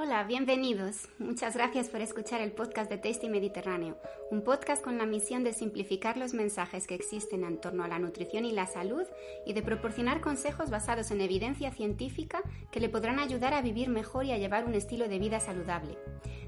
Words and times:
Hola, 0.00 0.22
bienvenidos. 0.22 1.08
Muchas 1.18 1.56
gracias 1.56 1.88
por 1.88 2.00
escuchar 2.00 2.40
el 2.40 2.52
podcast 2.52 2.88
de 2.88 2.98
Tasty 2.98 3.28
Mediterráneo, 3.28 3.98
un 4.30 4.42
podcast 4.42 4.80
con 4.80 4.96
la 4.96 5.06
misión 5.06 5.42
de 5.42 5.52
simplificar 5.52 6.16
los 6.16 6.34
mensajes 6.34 6.86
que 6.86 6.94
existen 6.94 7.42
en 7.42 7.60
torno 7.60 7.82
a 7.82 7.88
la 7.88 7.98
nutrición 7.98 8.44
y 8.44 8.52
la 8.52 8.68
salud 8.68 9.02
y 9.44 9.54
de 9.54 9.62
proporcionar 9.62 10.20
consejos 10.20 10.70
basados 10.70 11.10
en 11.10 11.20
evidencia 11.20 11.72
científica 11.72 12.42
que 12.70 12.78
le 12.78 12.88
podrán 12.88 13.18
ayudar 13.18 13.54
a 13.54 13.60
vivir 13.60 13.88
mejor 13.88 14.24
y 14.24 14.30
a 14.30 14.38
llevar 14.38 14.66
un 14.66 14.76
estilo 14.76 15.08
de 15.08 15.18
vida 15.18 15.40
saludable. 15.40 15.98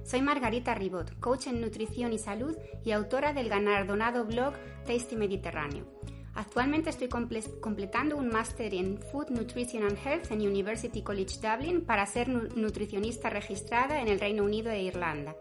Soy 0.05 0.23
Margarita 0.23 0.77
Ribot, 0.77 1.19
coach 1.19 1.49
en 1.49 1.61
nutrición 1.61 2.13
y 2.13 2.21
salud 2.21 2.57
y 2.85 2.93
autora 2.93 3.33
del 3.33 3.49
galardonado 3.49 4.27
blog 4.27 4.55
Tasty 4.87 5.17
Mediterráneo. 5.17 5.87
Actualmente 6.35 6.91
estoy 6.91 7.09
completando 7.09 8.17
un 8.17 8.29
máster 8.29 8.73
en 8.75 8.99
Food, 8.99 9.31
Nutrition 9.31 9.83
and 9.83 9.99
Health 9.99 10.31
en 10.31 10.41
University 10.41 11.03
College 11.03 11.37
Dublin 11.43 11.83
para 11.83 12.07
ser 12.07 12.29
nutricionista 12.29 13.31
registrada 13.31 14.01
en 14.01 14.09
el 14.09 14.21
Reino 14.21 14.45
Unido 14.45 14.71
e 14.71 14.83
Irlanda. 14.83 15.35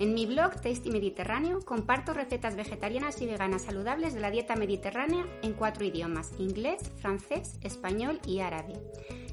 En 0.00 0.12
mi 0.12 0.26
blog 0.26 0.60
Tasty 0.60 0.90
Mediterráneo 0.90 1.60
comparto 1.60 2.12
recetas 2.12 2.56
vegetarianas 2.56 3.22
y 3.22 3.26
veganas 3.26 3.62
saludables 3.62 4.12
de 4.12 4.20
la 4.20 4.32
dieta 4.32 4.56
mediterránea 4.56 5.24
en 5.42 5.52
cuatro 5.52 5.84
idiomas, 5.84 6.32
inglés, 6.38 6.90
francés, 6.96 7.58
español 7.62 8.20
y 8.26 8.40
árabe. 8.40 8.74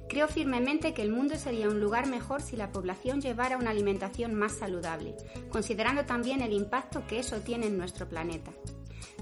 Creo 0.08 0.28
firmemente 0.28 0.94
que 0.94 1.02
el 1.02 1.10
mundo 1.10 1.36
sería 1.36 1.68
un 1.68 1.80
lugar 1.80 2.06
mejor 2.06 2.42
si 2.42 2.58
la 2.58 2.72
población 2.72 3.22
llevara 3.22 3.58
una 3.58 3.72
alimentación 3.72 4.36
más 4.36 4.52
saludable, 4.52 5.16
considerando 5.50 6.06
también 6.06 6.42
el 6.42 6.54
impacto 6.54 7.08
que 7.08 7.18
eso 7.18 7.40
tiene 7.40 7.66
en 7.66 7.78
nuestro 7.78 8.08
planeta. 8.08 8.52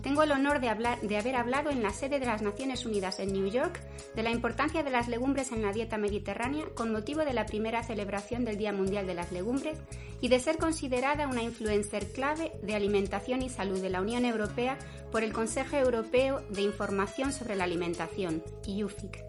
Tengo 0.02 0.24
el 0.24 0.32
honor 0.32 0.62
de, 0.62 0.70
haber 0.70 1.36
hablado 1.36 1.70
en 1.70 1.84
la 1.84 1.92
sede 1.92 2.20
de 2.20 2.26
las 2.26 2.42
Naciones 2.42 2.86
Unidas 2.86 3.20
en 3.20 3.34
New 3.34 3.48
York 3.48 3.82
de 4.16 4.24
la 4.24 4.32
importancia 4.32 4.82
de 4.82 4.90
las 4.90 5.08
legumbres 5.08 5.52
en 5.52 5.62
la 5.62 5.74
dieta 5.74 5.98
mediterránea 5.98 6.66
con 6.74 6.92
motivo 6.92 7.26
de 7.26 7.34
la 7.34 7.46
primera 7.46 7.84
celebración 7.84 8.46
del 8.46 8.58
Día 8.58 8.72
Mundial 8.72 9.06
de 9.08 9.14
las 9.14 9.32
Legumbres 9.32 9.78
y 10.22 10.30
de 10.30 10.40
ser 10.40 10.58
considerada 10.58 11.28
una 11.28 11.44
influencer 11.44 12.08
clave 12.12 12.54
de 12.62 12.76
alimentación 12.76 13.42
y 13.42 13.50
salud 13.50 13.82
de 13.82 13.90
la 13.90 14.02
Unión 14.02 14.26
Europea 14.26 14.78
por 15.12 15.24
el 15.24 15.34
Consejo 15.34 15.76
Europeo 15.76 16.42
de 16.50 16.62
Información 16.62 17.34
sobre 17.34 17.56
la 17.56 17.66
Alimentación, 17.66 18.42
IUFIC. 18.66 19.24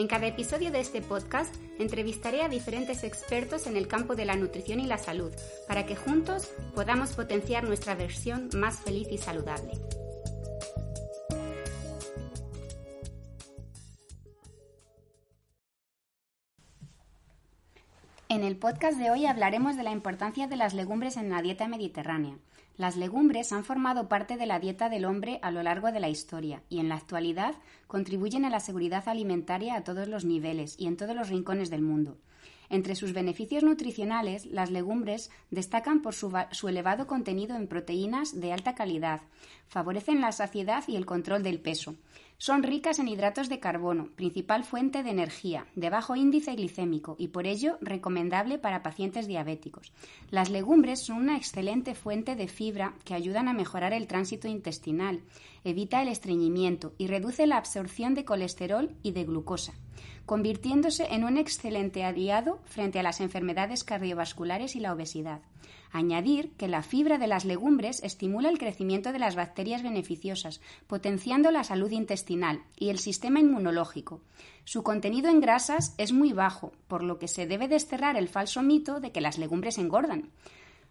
En 0.00 0.06
cada 0.06 0.26
episodio 0.26 0.70
de 0.70 0.80
este 0.80 1.02
podcast 1.02 1.54
entrevistaré 1.78 2.40
a 2.40 2.48
diferentes 2.48 3.04
expertos 3.04 3.66
en 3.66 3.76
el 3.76 3.86
campo 3.86 4.16
de 4.16 4.24
la 4.24 4.34
nutrición 4.34 4.80
y 4.80 4.86
la 4.86 4.96
salud 4.96 5.30
para 5.68 5.84
que 5.84 5.94
juntos 5.94 6.50
podamos 6.74 7.10
potenciar 7.12 7.64
nuestra 7.64 7.94
versión 7.94 8.48
más 8.54 8.80
feliz 8.80 9.08
y 9.10 9.18
saludable. 9.18 9.72
En 18.30 18.42
el 18.42 18.56
podcast 18.56 18.96
de 18.96 19.10
hoy 19.10 19.26
hablaremos 19.26 19.76
de 19.76 19.82
la 19.82 19.90
importancia 19.90 20.46
de 20.46 20.56
las 20.56 20.72
legumbres 20.72 21.18
en 21.18 21.28
la 21.28 21.42
dieta 21.42 21.68
mediterránea. 21.68 22.38
Las 22.76 22.96
legumbres 22.96 23.52
han 23.52 23.64
formado 23.64 24.08
parte 24.08 24.36
de 24.36 24.46
la 24.46 24.58
dieta 24.58 24.88
del 24.88 25.04
hombre 25.04 25.38
a 25.42 25.50
lo 25.50 25.62
largo 25.62 25.92
de 25.92 26.00
la 26.00 26.08
historia 26.08 26.62
y 26.68 26.78
en 26.80 26.88
la 26.88 26.94
actualidad 26.94 27.54
contribuyen 27.86 28.44
a 28.44 28.50
la 28.50 28.60
seguridad 28.60 29.08
alimentaria 29.08 29.74
a 29.74 29.84
todos 29.84 30.08
los 30.08 30.24
niveles 30.24 30.76
y 30.78 30.86
en 30.86 30.96
todos 30.96 31.14
los 31.14 31.28
rincones 31.28 31.68
del 31.68 31.82
mundo. 31.82 32.16
Entre 32.70 32.94
sus 32.94 33.12
beneficios 33.12 33.64
nutricionales, 33.64 34.46
las 34.46 34.70
legumbres 34.70 35.30
destacan 35.50 36.02
por 36.02 36.14
su, 36.14 36.68
elevado 36.68 37.08
contenido 37.08 37.56
en 37.56 37.66
proteínas 37.66 38.40
de 38.40 38.52
alta 38.52 38.76
calidad, 38.76 39.22
favorecen 39.66 40.20
la 40.20 40.30
saciedad 40.30 40.84
y 40.86 40.94
el 40.94 41.04
control 41.04 41.42
del 41.42 41.60
peso, 41.60 41.96
son 42.38 42.62
ricas 42.62 42.98
en 42.98 43.08
hidratos 43.08 43.50
de 43.50 43.60
carbono, 43.60 44.06
principal 44.16 44.64
fuente 44.64 45.02
de 45.02 45.10
energía, 45.10 45.66
de 45.74 45.90
bajo 45.90 46.16
índice 46.16 46.54
glicémico 46.54 47.14
y 47.18 47.28
por 47.28 47.46
ello 47.46 47.76
recomendable 47.82 48.56
para 48.56 48.82
pacientes 48.82 49.26
diabéticos. 49.26 49.92
Las 50.30 50.48
legumbres 50.48 51.00
son 51.00 51.18
una 51.18 51.36
excelente 51.36 51.94
fuente 51.94 52.36
de 52.36 52.48
fibra 52.48 52.94
que 53.04 53.12
ayudan 53.12 53.48
a 53.48 53.52
mejorar 53.52 53.92
el 53.92 54.06
tránsito 54.06 54.48
intestinal, 54.48 55.20
evita 55.64 56.00
el 56.00 56.08
estreñimiento 56.08 56.94
y 56.96 57.08
reduce 57.08 57.46
la 57.46 57.58
absorción 57.58 58.14
de 58.14 58.24
colesterol 58.24 58.96
y 59.02 59.12
de 59.12 59.24
glucosa 59.24 59.74
convirtiéndose 60.26 61.06
en 61.10 61.24
un 61.24 61.36
excelente 61.36 62.04
aliado 62.04 62.60
frente 62.64 62.98
a 62.98 63.02
las 63.02 63.20
enfermedades 63.20 63.84
cardiovasculares 63.84 64.76
y 64.76 64.80
la 64.80 64.92
obesidad. 64.92 65.40
Añadir 65.92 66.52
que 66.52 66.68
la 66.68 66.82
fibra 66.82 67.18
de 67.18 67.26
las 67.26 67.44
legumbres 67.44 68.00
estimula 68.04 68.48
el 68.48 68.58
crecimiento 68.58 69.12
de 69.12 69.18
las 69.18 69.34
bacterias 69.34 69.82
beneficiosas, 69.82 70.60
potenciando 70.86 71.50
la 71.50 71.64
salud 71.64 71.90
intestinal 71.90 72.62
y 72.76 72.90
el 72.90 72.98
sistema 72.98 73.40
inmunológico. 73.40 74.20
Su 74.64 74.84
contenido 74.84 75.30
en 75.30 75.40
grasas 75.40 75.94
es 75.98 76.12
muy 76.12 76.32
bajo, 76.32 76.72
por 76.86 77.02
lo 77.02 77.18
que 77.18 77.26
se 77.26 77.46
debe 77.46 77.66
desterrar 77.66 78.16
el 78.16 78.28
falso 78.28 78.62
mito 78.62 79.00
de 79.00 79.10
que 79.10 79.20
las 79.20 79.36
legumbres 79.36 79.78
engordan. 79.78 80.30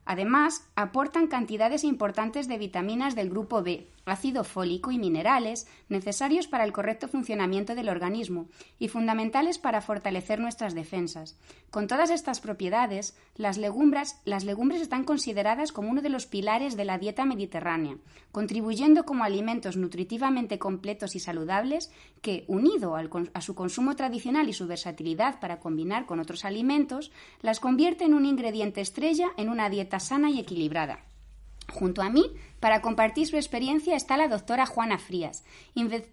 Además, 0.03 0.67
aportan 0.75 1.27
cantidades 1.27 1.83
importantes 1.83 2.47
de 2.47 2.57
vitaminas 2.57 3.15
del 3.15 3.29
grupo 3.29 3.61
B, 3.61 3.87
ácido 4.09 4.43
fólico 4.43 4.91
y 4.91 4.97
minerales 4.97 5.67
necesarios 5.87 6.47
para 6.47 6.63
el 6.63 6.71
correcto 6.71 7.07
funcionamiento 7.07 7.75
del 7.75 7.89
organismo 7.89 8.47
y 8.77 8.87
fundamentales 8.87 9.57
para 9.57 9.81
fortalecer 9.81 10.39
nuestras 10.39 10.73
defensas. 10.75 11.37
Con 11.71 11.87
todas 11.87 12.09
estas 12.09 12.39
propiedades, 12.39 13.15
las 13.35 13.57
legumbres, 13.57 14.19
las 14.25 14.43
legumbres 14.43 14.81
están 14.81 15.03
consideradas 15.03 15.71
como 15.71 15.89
uno 15.89 16.01
de 16.01 16.09
los 16.09 16.25
pilares 16.25 16.75
de 16.75 16.85
la 16.85 16.97
dieta 16.97 17.25
mediterránea, 17.25 17.97
contribuyendo 18.31 19.05
como 19.05 19.23
alimentos 19.23 19.77
nutritivamente 19.77 20.59
completos 20.59 21.15
y 21.15 21.19
saludables 21.19 21.91
que, 22.21 22.45
unido 22.47 22.95
a 22.95 23.41
su 23.41 23.55
consumo 23.55 23.95
tradicional 23.95 24.49
y 24.49 24.53
su 24.53 24.67
versatilidad 24.67 25.39
para 25.39 25.59
combinar 25.59 26.05
con 26.05 26.19
otros 26.19 26.45
alimentos, 26.45 27.11
las 27.41 27.59
convierte 27.59 28.05
en 28.05 28.13
un 28.13 28.25
ingrediente 28.25 28.81
estrella 28.81 29.27
en 29.37 29.49
una 29.49 29.69
dieta 29.69 29.99
sana 29.99 30.29
y 30.29 30.39
equilibrada. 30.39 31.08
Junto 31.69 32.01
a 32.01 32.09
mí, 32.09 32.25
para 32.59 32.81
compartir 32.81 33.27
su 33.27 33.35
experiencia, 33.35 33.95
está 33.95 34.17
la 34.17 34.27
doctora 34.27 34.65
Juana 34.65 34.97
Frías, 34.97 35.43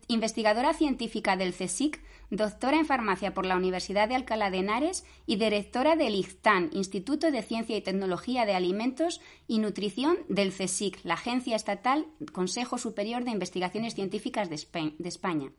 investigadora 0.09 0.75
científica 0.75 1.37
del 1.37 1.55
CSIC, 1.55 2.01
doctora 2.31 2.79
en 2.79 2.87
farmacia 2.87 3.35
por 3.35 3.47
la 3.47 3.57
Universidad 3.57 4.09
de 4.09 4.15
Alcalá 4.15 4.51
de 4.51 4.59
Henares 4.59 5.05
y 5.27 5.37
directora 5.37 5.97
del 5.97 6.15
ICTAN, 6.15 6.71
Instituto 6.73 7.31
de 7.31 7.43
Ciencia 7.43 7.77
y 7.77 7.83
Tecnología 7.83 8.47
de 8.47 8.55
Alimentos 8.55 9.21
y 9.47 9.59
Nutrición 9.59 10.19
del 10.29 10.53
CSIC, 10.53 11.01
la 11.05 11.15
Agencia 11.15 11.57
Estatal 11.57 12.07
Consejo 12.33 12.79
Superior 12.79 13.25
de 13.25 13.31
Investigaciones 13.31 13.95
Científicas 13.95 14.49
de 14.51 14.57
España. 15.09 15.51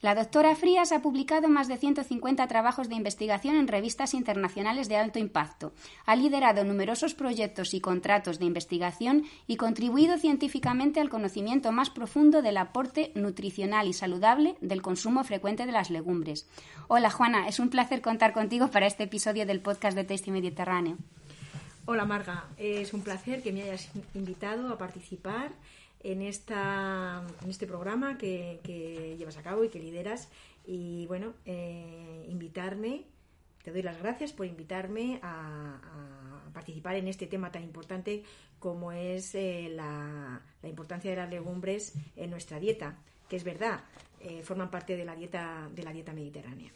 La 0.00 0.14
doctora 0.14 0.54
Frías 0.54 0.92
ha 0.92 1.02
publicado 1.02 1.48
más 1.48 1.66
de 1.66 1.76
150 1.76 2.46
trabajos 2.46 2.88
de 2.88 2.94
investigación 2.94 3.56
en 3.56 3.66
revistas 3.66 4.14
internacionales 4.14 4.88
de 4.88 4.94
alto 4.94 5.18
impacto, 5.18 5.72
ha 6.06 6.14
liderado 6.14 6.62
numerosos 6.62 7.14
proyectos 7.14 7.74
y 7.74 7.80
contratos 7.80 8.38
de 8.38 8.44
investigación 8.44 9.24
y 9.48 9.56
contribuido 9.56 10.16
científicamente 10.16 11.00
al 11.00 11.08
conocimiento 11.08 11.72
más 11.72 11.90
profundo 11.90 12.42
del 12.42 12.58
aporte 12.58 13.10
nutricional 13.16 13.88
y 13.88 13.92
saludable 13.92 14.54
del 14.60 14.82
consumo 14.82 15.24
frecuente 15.24 15.66
de 15.66 15.72
las 15.72 15.90
legumbres. 15.90 16.48
Hola 16.86 17.10
Juana, 17.10 17.48
es 17.48 17.58
un 17.58 17.68
placer 17.68 18.00
contar 18.00 18.32
contigo 18.32 18.70
para 18.70 18.86
este 18.86 19.02
episodio 19.02 19.46
del 19.46 19.60
podcast 19.60 19.96
de 19.96 20.04
Tasty 20.04 20.30
Mediterráneo. 20.30 20.96
Hola 21.86 22.04
Marga, 22.04 22.44
es 22.56 22.92
un 22.92 23.02
placer 23.02 23.42
que 23.42 23.50
me 23.50 23.62
hayas 23.62 23.88
invitado 24.14 24.72
a 24.72 24.78
participar 24.78 25.50
en, 26.02 26.22
esta, 26.22 27.26
en 27.42 27.50
este 27.50 27.66
programa 27.66 28.18
que, 28.18 29.16
llevas 29.18 29.36
a 29.36 29.42
cabo 29.42 29.64
y 29.64 29.68
que 29.68 29.78
lideras. 29.78 30.28
Y 30.66 31.06
bueno, 31.06 31.34
eh, 31.44 32.26
invitarme, 32.28 33.04
te 33.62 33.72
doy 33.72 33.82
las 33.82 33.98
gracias 33.98 34.32
por 34.32 34.46
invitarme 34.46 35.18
a, 35.22 35.80
participar 36.52 36.96
en 36.96 37.06
este 37.06 37.26
tema 37.26 37.52
tan 37.52 37.62
importante 37.62 38.24
como 38.58 38.90
es 38.90 39.34
eh, 39.34 39.70
la, 39.70 40.42
importancia 40.64 41.10
de 41.10 41.16
las 41.16 41.30
legumbres 41.30 41.94
en 42.16 42.30
nuestra 42.30 42.58
dieta, 42.58 42.98
que 43.28 43.36
es 43.36 43.44
verdad, 43.44 43.84
eh, 44.20 44.42
forman 44.42 44.70
parte 44.70 44.96
de 44.96 45.04
la 45.04 45.14
dieta, 45.14 45.68
de 45.72 45.82
la 45.84 45.92
dieta 45.92 46.12
mediterránea. 46.12 46.72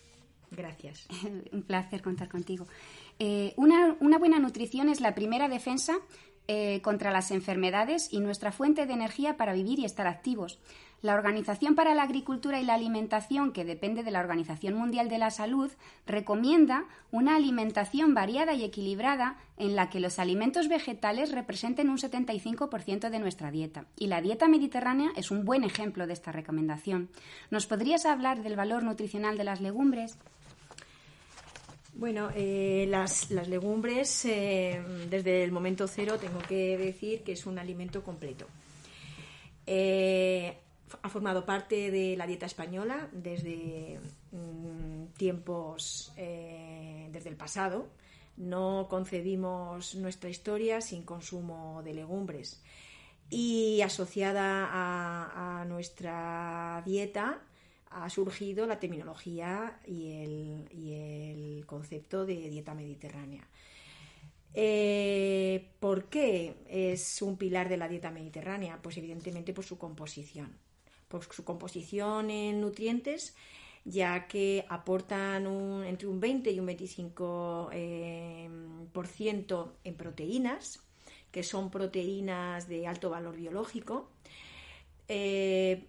Gracias. 0.50 1.08
Un 1.52 1.62
placer 1.62 2.02
contar 2.02 2.28
contigo. 2.28 2.66
una, 3.56 3.96
una, 4.00 4.18
buena 4.18 4.38
nutrición 4.38 4.88
es 4.88 5.00
la 5.00 5.14
primera 5.14 5.48
defensa 5.48 5.98
eh, 6.48 6.80
contra 6.82 7.10
las 7.10 7.30
enfermedades 7.30 8.12
y 8.12 8.20
nuestra 8.20 8.52
fuente 8.52 8.86
de 8.86 8.92
energía 8.92 9.36
para 9.36 9.52
vivir 9.52 9.78
y 9.78 9.84
estar 9.84 10.06
activos. 10.06 10.58
La 11.02 11.14
Organización 11.14 11.74
para 11.74 11.96
la 11.96 12.04
Agricultura 12.04 12.60
y 12.60 12.64
la 12.64 12.74
Alimentación, 12.74 13.52
que 13.52 13.64
depende 13.64 14.04
de 14.04 14.12
la 14.12 14.20
Organización 14.20 14.74
Mundial 14.74 15.08
de 15.08 15.18
la 15.18 15.32
Salud, 15.32 15.70
recomienda 16.06 16.84
una 17.10 17.34
alimentación 17.34 18.14
variada 18.14 18.54
y 18.54 18.62
equilibrada 18.62 19.36
en 19.56 19.74
la 19.74 19.90
que 19.90 19.98
los 19.98 20.20
alimentos 20.20 20.68
vegetales 20.68 21.32
representen 21.32 21.90
un 21.90 21.98
75% 21.98 23.10
de 23.10 23.18
nuestra 23.18 23.50
dieta. 23.50 23.86
Y 23.98 24.06
la 24.06 24.20
dieta 24.20 24.46
mediterránea 24.46 25.10
es 25.16 25.32
un 25.32 25.44
buen 25.44 25.64
ejemplo 25.64 26.06
de 26.06 26.12
esta 26.12 26.30
recomendación. 26.30 27.08
¿Nos 27.50 27.66
podrías 27.66 28.06
hablar 28.06 28.44
del 28.44 28.54
valor 28.54 28.84
nutricional 28.84 29.36
de 29.36 29.44
las 29.44 29.60
legumbres? 29.60 30.18
Bueno, 31.94 32.30
eh, 32.34 32.86
las, 32.88 33.30
legumbres, 33.30 34.24
eh, 34.24 34.82
desde 35.10 35.44
el 35.44 35.52
momento 35.52 35.86
cero, 35.86 36.18
tengo 36.18 36.40
que 36.40 36.78
decir 36.78 37.22
que 37.22 37.32
es 37.32 37.44
un 37.46 37.58
alimento 37.58 38.02
completo. 38.02 38.46
Eh, 39.66 40.56
ha 41.02 41.08
formado 41.08 41.44
parte 41.44 41.90
de 41.90 42.16
la 42.16 42.26
dieta 42.26 42.46
española 42.46 43.08
desde 43.12 44.00
mm, 44.32 45.12
tiempos, 45.16 46.12
desde 46.16 47.28
el 47.28 47.36
pasado. 47.36 47.88
No 48.36 48.86
concebimos 48.88 49.94
nuestra 49.94 50.30
historia 50.30 50.80
sin 50.80 51.02
consumo 51.02 51.82
de 51.84 51.94
legumbres. 51.94 52.62
Y 53.28 53.80
asociada 53.82 54.68
a, 54.72 55.64
nuestra 55.66 56.82
dieta 56.84 57.40
ha 57.94 58.08
surgido 58.10 58.66
la 58.66 58.78
terminología 58.78 59.80
y 59.86 60.12
el, 60.12 61.64
concepto 61.66 62.26
de 62.26 62.50
dieta 62.50 62.74
mediterránea. 62.74 63.46
Eh, 64.54 65.70
¿Por 65.80 66.06
qué 66.06 66.56
es 66.68 67.22
un 67.22 67.36
pilar 67.36 67.68
de 67.68 67.78
la 67.78 67.88
dieta 67.88 68.10
mediterránea? 68.10 68.78
Pues 68.82 68.98
evidentemente 68.98 69.54
por 69.54 69.64
su 69.64 69.78
composición 69.78 70.58
por 71.12 71.22
su 71.24 71.44
composición 71.44 72.30
en 72.30 72.62
nutrientes, 72.62 73.36
ya 73.84 74.26
que 74.26 74.64
aportan 74.70 75.46
entre 75.84 76.08
un 76.08 76.20
20 76.20 76.50
y 76.50 76.58
un 76.58 76.66
25% 76.66 77.68
eh, 77.72 78.48
por 78.92 79.06
ciento 79.06 79.76
en 79.84 79.94
proteínas, 79.94 80.80
que 81.30 81.42
son 81.42 81.70
proteínas 81.70 82.66
de 82.66 82.86
alto 82.86 83.10
valor 83.10 83.36
biológico. 83.36 84.08
Eh, 85.06 85.84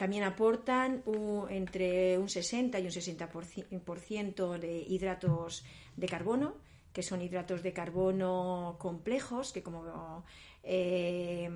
también 0.00 0.24
aportan 0.24 1.02
entre 1.50 2.16
un 2.16 2.30
60 2.30 2.80
y 2.80 2.84
un 2.86 2.90
60% 2.90 4.58
de 4.58 4.80
hidratos 4.88 5.62
de 5.94 6.08
carbono, 6.08 6.54
que 6.94 7.02
son 7.02 7.20
hidratos 7.20 7.62
de 7.62 7.74
carbono 7.74 8.76
complejos, 8.78 9.52
que 9.52 9.62
como 9.62 10.24
eh, 10.62 11.50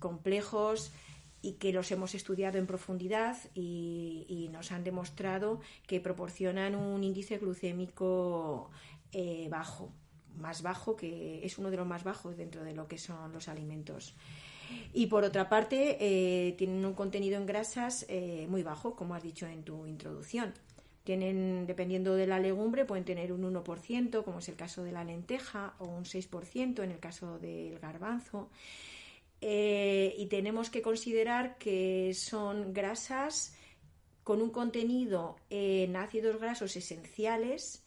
complejos 0.00 0.90
y 1.40 1.52
que 1.60 1.72
los 1.72 1.92
hemos 1.92 2.16
estudiado 2.16 2.58
en 2.58 2.66
profundidad 2.66 3.36
y, 3.54 4.48
nos 4.50 4.72
han 4.72 4.82
demostrado 4.82 5.60
que 5.86 6.00
proporcionan 6.00 6.74
un 6.74 7.04
índice 7.04 7.38
glucémico 7.38 8.72
eh, 9.12 9.46
bajo, 9.48 9.92
más 10.34 10.62
bajo, 10.62 10.96
que 10.96 11.46
es 11.46 11.56
uno 11.56 11.70
de 11.70 11.76
los 11.76 11.86
más 11.86 12.02
bajos 12.02 12.36
dentro 12.36 12.64
de 12.64 12.74
lo 12.74 12.88
que 12.88 12.98
son 12.98 13.32
los 13.32 13.46
alimentos. 13.46 14.16
Y 14.92 15.06
por 15.06 15.24
otra 15.24 15.48
parte, 15.48 15.96
eh, 16.00 16.52
tienen 16.52 16.84
un 16.84 16.94
contenido 16.94 17.36
en 17.36 17.46
grasas 17.46 18.06
eh, 18.08 18.46
muy 18.48 18.62
bajo, 18.62 18.96
como 18.96 19.14
has 19.14 19.22
dicho 19.22 19.46
en 19.46 19.62
tu 19.62 19.86
introducción. 19.86 20.54
Tienen, 21.04 21.66
dependiendo 21.66 22.14
de 22.14 22.26
la 22.26 22.38
legumbre, 22.38 22.84
pueden 22.84 23.04
tener 23.04 23.32
un 23.32 23.42
1%, 23.42 24.24
como 24.24 24.40
es 24.40 24.48
el 24.48 24.56
caso 24.56 24.84
de 24.84 24.92
la 24.92 25.04
lenteja, 25.04 25.74
o 25.78 25.86
un 25.86 26.04
6% 26.04 26.82
en 26.82 26.90
el 26.90 26.98
caso 26.98 27.38
del 27.38 27.78
garbanzo. 27.78 28.50
Eh, 29.40 30.14
y 30.18 30.26
tenemos 30.26 30.68
que 30.68 30.82
considerar 30.82 31.56
que 31.58 32.12
son 32.14 32.74
grasas 32.74 33.54
con 34.24 34.42
un 34.42 34.50
contenido 34.50 35.36
en 35.48 35.96
ácidos 35.96 36.40
grasos 36.40 36.76
esenciales 36.76 37.84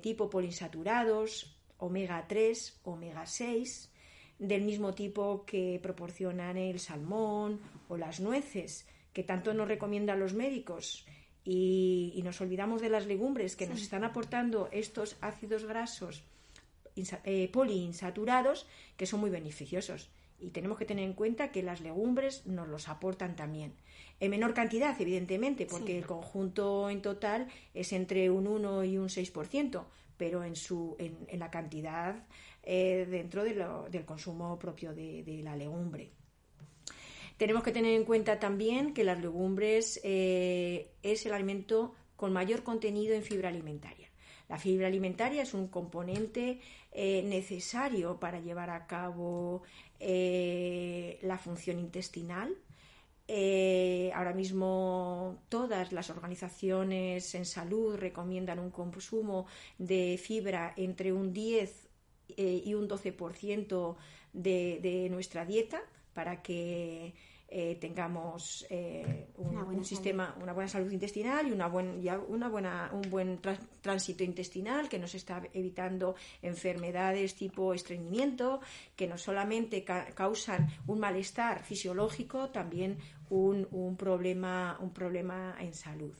tipo 0.00 0.30
poliinsaturados, 0.30 1.58
omega 1.78 2.26
3, 2.26 2.80
omega 2.84 3.26
6, 3.26 3.90
del 4.38 4.62
mismo 4.62 4.94
tipo 4.94 5.44
que 5.44 5.80
proporcionan 5.82 6.56
el 6.56 6.78
salmón 6.80 7.60
o 7.88 7.96
las 7.96 8.20
nueces, 8.20 8.86
que 9.12 9.24
tanto 9.24 9.54
nos 9.54 9.68
recomiendan 9.68 10.20
los 10.20 10.34
médicos. 10.34 11.06
Y, 11.44 12.20
nos 12.24 12.40
olvidamos 12.42 12.82
de 12.82 12.90
las 12.90 13.06
legumbres 13.06 13.56
que 13.56 13.66
nos 13.66 13.80
están 13.80 14.04
aportando 14.04 14.68
estos 14.70 15.16
ácidos 15.22 15.64
grasos 15.64 16.22
eh, 17.24 17.48
poliinsaturados 17.50 18.66
que 18.98 19.06
son 19.06 19.20
muy 19.20 19.30
beneficiosos 19.30 20.10
y 20.40 20.50
tenemos 20.50 20.78
que 20.78 20.84
tener 20.84 21.04
en 21.04 21.14
cuenta 21.14 21.50
que 21.50 21.62
las 21.62 21.80
legumbres 21.80 22.46
nos 22.46 22.68
los 22.68 22.88
aportan 22.88 23.34
también. 23.34 23.74
En 24.20 24.30
menor 24.30 24.54
cantidad, 24.54 24.98
evidentemente, 25.00 25.66
porque 25.66 25.98
el 25.98 26.06
conjunto 26.06 26.90
en 26.90 27.02
total 27.02 27.48
es 27.74 27.92
entre 27.92 28.30
un 28.30 28.46
1 28.46 28.84
y 28.84 28.98
un 28.98 29.08
6%, 29.08 29.84
pero 30.16 30.44
en, 30.44 30.56
su, 30.56 30.96
en, 30.98 31.38
la 31.38 31.50
cantidad 31.50 32.24
eh, 32.62 33.06
dentro 33.08 33.44
del 33.44 34.04
consumo 34.04 34.58
propio 34.58 34.94
de, 34.94 35.40
la 35.42 35.56
legumbre. 35.56 36.10
Tenemos 37.38 37.62
que 37.62 37.72
tener 37.72 37.94
en 37.94 38.04
cuenta 38.04 38.38
también 38.38 38.92
que 38.92 39.04
las 39.04 39.20
legumbres 39.20 40.00
eh, 40.04 40.90
es 41.02 41.24
el 41.24 41.32
alimento 41.32 41.94
con 42.16 42.32
mayor 42.32 42.64
contenido 42.64 43.14
en 43.14 43.22
fibra 43.22 43.48
alimentaria. 43.48 44.10
La 44.48 44.58
fibra 44.58 44.86
alimentaria 44.86 45.42
es 45.42 45.54
un 45.54 45.68
componente 45.68 46.60
eh, 46.92 47.22
necesario 47.22 48.20
para 48.20 48.40
llevar 48.40 48.70
a 48.70 48.86
cabo 48.86 49.62
la 50.00 51.38
función 51.38 51.78
intestinal. 51.78 52.54
Ahora 54.14 54.32
mismo 54.34 55.42
todas 55.48 55.92
las 55.92 56.10
organizaciones 56.10 57.34
en 57.34 57.44
salud 57.44 57.96
recomiendan 57.96 58.58
un 58.58 58.70
consumo 58.70 59.46
de 59.78 60.18
fibra 60.22 60.72
entre 60.76 61.12
un 61.12 61.32
10 61.32 61.87
y 62.36 62.74
un 62.74 62.88
12% 62.88 63.96
de, 64.32 64.78
de 64.80 65.08
nuestra 65.10 65.44
dieta 65.44 65.80
para 66.14 66.42
que 66.42 67.14
eh, 67.50 67.78
tengamos 67.80 68.66
eh, 68.68 69.28
un, 69.38 69.82
sistema, 69.82 70.36
una 70.38 70.52
buena 70.52 70.68
salud 70.68 70.90
intestinal 70.92 71.48
y 71.48 71.52
una, 71.52 71.66
buen, 71.66 72.06
una 72.28 72.46
buena, 72.50 72.90
un 72.92 73.08
buen 73.10 73.40
tránsito 73.80 74.22
intestinal 74.22 74.86
que 74.86 74.98
nos 74.98 75.14
está 75.14 75.42
evitando 75.54 76.14
enfermedades 76.42 77.34
tipo 77.34 77.72
estreñimiento, 77.72 78.60
que 78.94 79.06
no 79.06 79.16
solamente 79.16 79.82
causan 79.82 80.68
un 80.86 81.00
malestar 81.00 81.62
fisiológico, 81.64 82.50
también 82.50 82.98
un, 83.30 83.66
un, 83.70 83.96
problema, 83.96 84.76
un 84.80 84.92
problema 84.92 85.56
en 85.58 85.72
salud. 85.72 86.14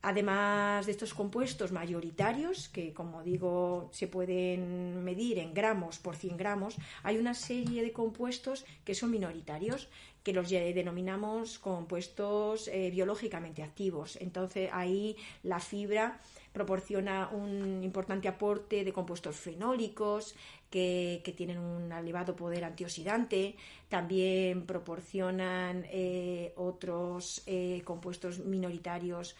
Además 0.00 0.86
de 0.86 0.92
estos 0.92 1.12
compuestos 1.12 1.72
mayoritarios, 1.72 2.68
que 2.68 2.94
como 2.94 3.22
digo 3.24 3.88
se 3.92 4.06
pueden 4.06 5.02
medir 5.02 5.38
en 5.40 5.52
gramos 5.52 5.98
por 5.98 6.14
100 6.14 6.36
gramos, 6.36 6.76
hay 7.02 7.18
una 7.18 7.34
serie 7.34 7.82
de 7.82 7.92
compuestos 7.92 8.64
que 8.84 8.94
son 8.94 9.10
minoritarios, 9.10 9.88
que 10.22 10.32
los 10.32 10.50
denominamos 10.50 11.58
compuestos 11.58 12.68
eh, 12.68 12.90
biológicamente 12.90 13.62
activos. 13.62 14.18
Entonces 14.20 14.70
ahí 14.72 15.16
la 15.42 15.58
fibra 15.58 16.20
proporciona 16.52 17.28
un 17.32 17.82
importante 17.82 18.28
aporte 18.28 18.84
de 18.84 18.92
compuestos 18.92 19.36
fenólicos 19.36 20.34
que, 20.70 21.22
tienen 21.36 21.58
un 21.58 21.90
elevado 21.92 22.36
poder 22.36 22.64
antioxidante, 22.64 23.56
también 23.88 24.66
proporcionan 24.66 25.84
eh, 25.88 26.52
otros 26.56 27.42
eh, 27.46 27.80
compuestos 27.84 28.40
minoritarios 28.40 29.34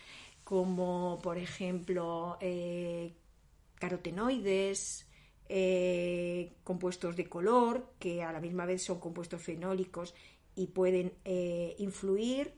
como 0.48 1.18
por 1.22 1.36
ejemplo 1.36 2.38
carotenoides, 3.78 5.06
compuestos 6.64 7.16
de 7.16 7.28
color, 7.28 7.92
que 7.98 8.22
a 8.22 8.32
la 8.32 8.40
misma 8.40 8.64
vez 8.64 8.82
son 8.82 8.98
compuestos 8.98 9.42
fenólicos 9.42 10.14
y 10.56 10.68
pueden 10.68 11.12
eh, 11.26 11.76
influir 11.78 12.54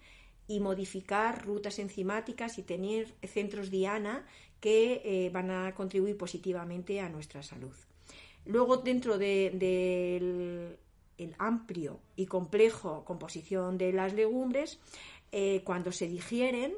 y 0.46 0.60
modificar 0.60 1.44
rutas 1.44 1.80
enzimáticas 1.80 2.58
y 2.58 2.62
tener 2.62 3.12
centros 3.24 3.72
diana 3.72 4.24
que 4.60 5.02
eh, 5.04 5.30
van 5.30 5.50
a 5.50 5.74
contribuir 5.74 6.16
positivamente 6.16 7.00
a 7.00 7.08
nuestra 7.08 7.42
salud. 7.42 7.74
Luego, 8.46 8.76
dentro 8.76 9.18
del 9.18 10.78
amplio 11.38 11.98
y 12.14 12.26
complejo 12.26 13.04
composición 13.04 13.78
de 13.78 13.92
las 13.92 14.14
legumbres, 14.14 14.78
eh, 15.32 15.62
cuando 15.64 15.90
se 15.90 16.06
digieren, 16.06 16.72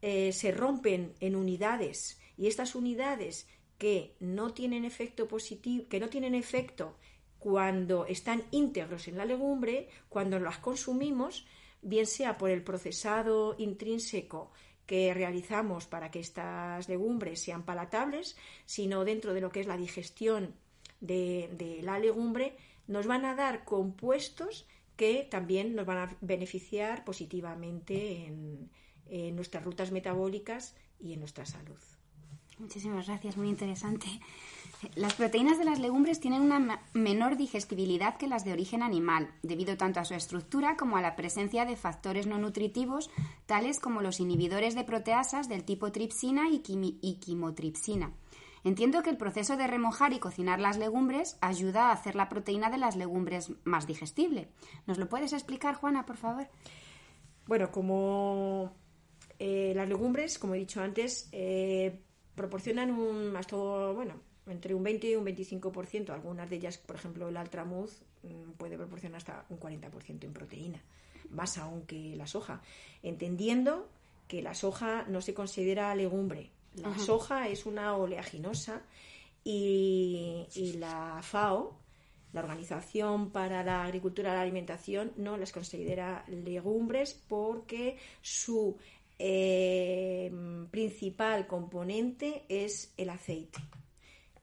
se 0.00 0.52
rompen 0.52 1.14
en 1.20 1.36
unidades. 1.36 2.18
Y 2.36 2.46
estas 2.46 2.74
unidades 2.74 3.46
que 3.78 4.14
no 4.20 4.52
tienen 4.52 4.84
efecto 4.84 5.26
positivo, 5.26 5.86
que 5.88 6.00
no 6.00 6.08
tienen 6.08 6.34
efecto 6.34 6.96
cuando 7.38 8.04
están 8.04 8.44
íntegros 8.50 9.08
en 9.08 9.16
la 9.16 9.24
legumbre, 9.24 9.88
cuando 10.08 10.38
las 10.38 10.58
consumimos, 10.58 11.46
bien 11.82 12.06
sea 12.06 12.36
por 12.36 12.50
el 12.50 12.62
procesado 12.62 13.56
intrínseco 13.58 14.52
que 14.86 15.14
realizamos 15.14 15.86
para 15.86 16.10
que 16.10 16.20
estas 16.20 16.88
legumbres 16.88 17.40
sean 17.40 17.64
palatables, 17.64 18.36
sino 18.66 19.04
dentro 19.04 19.32
de 19.32 19.40
lo 19.40 19.50
que 19.50 19.60
es 19.60 19.66
la 19.66 19.76
digestión 19.76 20.54
de, 21.00 21.80
la 21.82 21.98
legumbre 21.98 22.56
nos 22.86 23.06
van 23.06 23.24
a 23.24 23.34
dar 23.34 23.64
compuestos 23.64 24.66
que 24.96 25.26
también 25.30 25.74
nos 25.74 25.86
van 25.86 25.98
a 25.98 26.16
beneficiar 26.20 27.04
positivamente 27.04 28.26
en, 28.26 28.68
en 29.10 29.36
nuestras 29.36 29.64
rutas 29.64 29.90
metabólicas 29.90 30.74
y 30.98 31.12
en 31.12 31.20
nuestra 31.20 31.44
salud. 31.44 31.78
Muchísimas 32.58 33.06
gracias, 33.06 33.36
muy 33.36 33.48
interesante. 33.48 34.06
Las 34.94 35.14
proteínas 35.14 35.58
de 35.58 35.64
las 35.64 35.78
legumbres 35.78 36.20
tienen 36.20 36.42
una 36.42 36.80
menor 36.92 37.36
digestibilidad 37.36 38.16
que 38.16 38.28
las 38.28 38.44
de 38.44 38.52
origen 38.52 38.82
animal, 38.82 39.30
debido 39.42 39.76
tanto 39.76 40.00
a 40.00 40.04
su 40.04 40.14
estructura 40.14 40.76
como 40.76 40.96
a 40.96 41.02
la 41.02 41.16
presencia 41.16 41.64
de 41.64 41.76
factores 41.76 42.26
no 42.26 42.38
nutritivos, 42.38 43.10
tales 43.46 43.80
como 43.80 44.02
los 44.02 44.20
inhibidores 44.20 44.74
de 44.74 44.84
proteasas 44.84 45.48
del 45.48 45.64
tipo 45.64 45.90
tripsina 45.90 46.48
y, 46.50 46.60
quimotripsina. 46.60 48.12
Entiendo 48.62 49.02
que 49.02 49.10
el 49.10 49.16
proceso 49.16 49.56
de 49.56 49.66
remojar 49.66 50.12
y 50.12 50.18
cocinar 50.18 50.60
las 50.60 50.76
legumbres 50.76 51.38
ayuda 51.40 51.88
a 51.88 51.92
hacer 51.92 52.14
la 52.14 52.28
proteína 52.28 52.68
de 52.68 52.78
las 52.78 52.96
legumbres 52.96 53.52
más 53.64 53.86
digestible. 53.86 54.48
¿Nos 54.86 54.98
lo 54.98 55.08
puedes 55.08 55.32
explicar, 55.32 55.76
Juana, 55.76 56.04
por 56.04 56.18
favor? 56.18 56.46
Bueno, 57.46 57.70
como 57.70 58.72
eh, 59.42 59.72
las 59.74 59.88
legumbres, 59.88 60.38
como 60.38 60.54
he 60.54 60.58
dicho 60.58 60.82
antes, 60.82 61.30
eh, 61.32 61.98
proporcionan 62.34 62.90
un, 62.90 63.34
hasta, 63.34 63.56
bueno, 63.56 64.20
entre 64.46 64.74
un 64.74 64.82
20 64.82 65.10
y 65.10 65.16
un 65.16 65.24
25%. 65.24 66.10
Algunas 66.10 66.50
de 66.50 66.56
ellas, 66.56 66.76
por 66.76 66.96
ejemplo, 66.96 67.26
el 67.26 67.38
altramuz 67.38 68.02
mm, 68.22 68.52
puede 68.58 68.76
proporcionar 68.76 69.16
hasta 69.16 69.46
un 69.48 69.58
40% 69.58 70.24
en 70.24 70.34
proteína, 70.34 70.82
más 71.30 71.56
aún 71.56 71.86
que 71.86 72.14
la 72.16 72.26
soja, 72.26 72.60
entendiendo 73.02 73.88
que 74.28 74.42
la 74.42 74.52
soja 74.52 75.06
no 75.08 75.22
se 75.22 75.32
considera 75.32 75.94
legumbre. 75.94 76.50
La 76.74 76.96
soja 76.98 77.48
es 77.48 77.64
una 77.64 77.96
oleaginosa 77.96 78.82
y, 79.42 80.46
la 80.76 81.20
FAO, 81.22 81.78
la 82.34 82.40
Organización 82.42 83.30
para 83.30 83.64
la 83.64 83.84
Agricultura 83.84 84.32
y 84.32 84.34
la 84.34 84.42
Alimentación, 84.42 85.12
no 85.16 85.38
las 85.38 85.50
considera 85.50 86.24
legumbres 86.28 87.14
porque 87.26 87.96
su 88.20 88.76
eh, 89.22 90.32
principal 90.70 91.46
componente 91.46 92.44
es 92.48 92.94
el 92.96 93.10
aceite. 93.10 93.60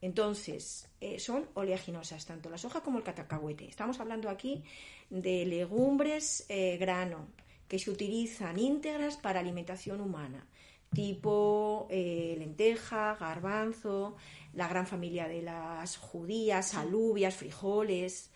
Entonces, 0.01 0.87
eh, 1.01 1.19
son 1.19 1.49
oleaginosas, 1.55 2.25
tanto 2.27 2.51
la 2.51 2.59
soja 2.59 2.81
como 2.81 2.99
el 2.99 3.03
catacahuete. 3.03 3.67
Estamos 3.67 3.99
hablando 3.99 4.29
aquí 4.29 4.63
de 5.09 5.45
legumbres 5.45 6.45
eh, 6.49 6.77
grano, 6.77 7.27
que 7.67 7.79
se 7.79 7.89
utilizan 7.89 8.59
íntegras 8.59 9.17
para 9.17 9.39
alimentación 9.39 9.99
humana, 9.99 10.45
tipo 10.93 11.87
eh, 11.89 12.35
lenteja, 12.37 13.17
garbanzo, 13.19 14.15
la 14.53 14.67
gran 14.67 14.85
familia 14.85 15.27
de 15.27 15.41
las 15.41 15.97
judías, 15.97 16.75
alubias, 16.75 17.35
frijoles. 17.35 18.31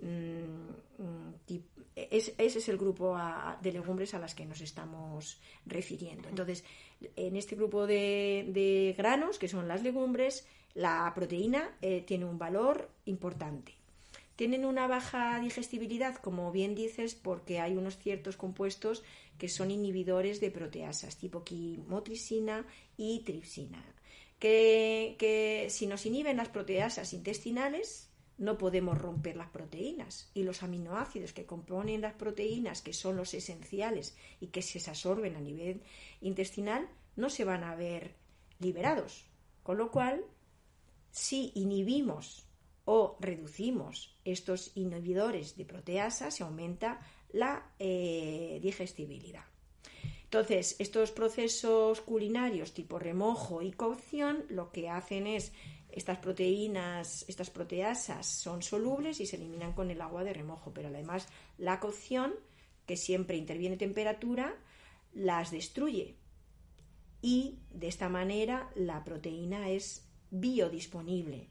Mm, 0.00 0.70
mm, 2.10 2.14
ese 2.38 2.58
es 2.58 2.68
el 2.68 2.76
grupo 2.76 3.16
de 3.60 3.72
legumbres 3.72 4.14
a 4.14 4.18
las 4.18 4.34
que 4.34 4.46
nos 4.46 4.60
estamos 4.60 5.40
refiriendo. 5.66 6.28
Entonces, 6.28 6.64
en 7.16 7.36
este 7.36 7.56
grupo 7.56 7.86
de, 7.86 8.94
granos, 8.96 9.38
que 9.38 9.48
son 9.48 9.68
las 9.68 9.82
legumbres, 9.82 10.46
la 10.74 11.10
proteína 11.14 11.76
eh, 11.82 12.02
tiene 12.06 12.24
un 12.24 12.38
valor 12.38 12.90
importante. 13.06 13.74
Tienen 14.36 14.64
una 14.64 14.86
baja 14.86 15.38
digestibilidad, 15.40 16.16
como 16.16 16.50
bien 16.50 16.74
dices, 16.74 17.14
porque 17.14 17.60
hay 17.60 17.76
unos 17.76 17.98
ciertos 17.98 18.36
compuestos 18.36 19.02
que 19.38 19.48
son 19.48 19.70
inhibidores 19.70 20.40
de 20.40 20.50
proteasas, 20.50 21.16
tipo 21.16 21.44
quimotricina 21.44 22.66
y 22.96 23.20
tripsina, 23.20 23.84
que, 24.38 25.16
que 25.18 25.66
si 25.70 25.86
nos 25.86 26.06
inhiben 26.06 26.38
las 26.38 26.48
proteasas 26.48 27.12
intestinales, 27.12 28.09
no 28.40 28.56
podemos 28.56 28.96
romper 28.96 29.36
las 29.36 29.50
proteínas 29.50 30.30
y 30.32 30.44
los 30.44 30.62
aminoácidos 30.62 31.34
que 31.34 31.44
componen 31.44 32.00
las 32.00 32.14
proteínas, 32.14 32.80
que 32.80 32.94
son 32.94 33.16
los 33.16 33.34
esenciales 33.34 34.16
y 34.40 34.46
que 34.46 34.62
se 34.62 34.78
absorben 34.90 35.36
a 35.36 35.40
nivel 35.40 35.82
intestinal, 36.22 36.88
no 37.16 37.28
se 37.28 37.44
van 37.44 37.62
a 37.62 37.76
ver 37.76 38.14
liberados. 38.58 39.26
Con 39.62 39.76
lo 39.76 39.90
cual, 39.90 40.24
si 41.10 41.52
inhibimos 41.54 42.46
o 42.86 43.18
reducimos 43.20 44.16
estos 44.24 44.72
inhibidores 44.74 45.58
de 45.58 45.66
proteasa, 45.66 46.30
se 46.30 46.42
aumenta 46.42 46.98
la 47.32 47.70
eh, 47.78 48.58
digestibilidad. 48.62 49.44
Entonces, 50.24 50.76
estos 50.78 51.10
procesos 51.10 52.00
culinarios 52.00 52.72
tipo 52.72 52.98
remojo 52.98 53.60
y 53.60 53.72
cocción 53.72 54.46
lo 54.48 54.72
que 54.72 54.88
hacen 54.88 55.26
es 55.26 55.52
estas 55.92 56.18
proteínas, 56.18 57.24
estas 57.28 57.50
proteasas 57.50 58.26
son 58.26 58.62
solubles 58.62 59.20
y 59.20 59.26
se 59.26 59.36
eliminan 59.36 59.72
con 59.72 59.90
el 59.90 60.00
agua 60.00 60.24
de 60.24 60.32
remojo, 60.32 60.72
pero 60.72 60.88
además 60.88 61.28
la 61.58 61.80
cocción, 61.80 62.34
que 62.86 62.96
siempre 62.96 63.36
interviene 63.36 63.76
temperatura, 63.76 64.56
las 65.12 65.50
destruye. 65.50 66.16
Y 67.22 67.58
de 67.70 67.88
esta 67.88 68.08
manera 68.08 68.70
la 68.74 69.04
proteína 69.04 69.68
es 69.68 70.08
biodisponible, 70.30 71.48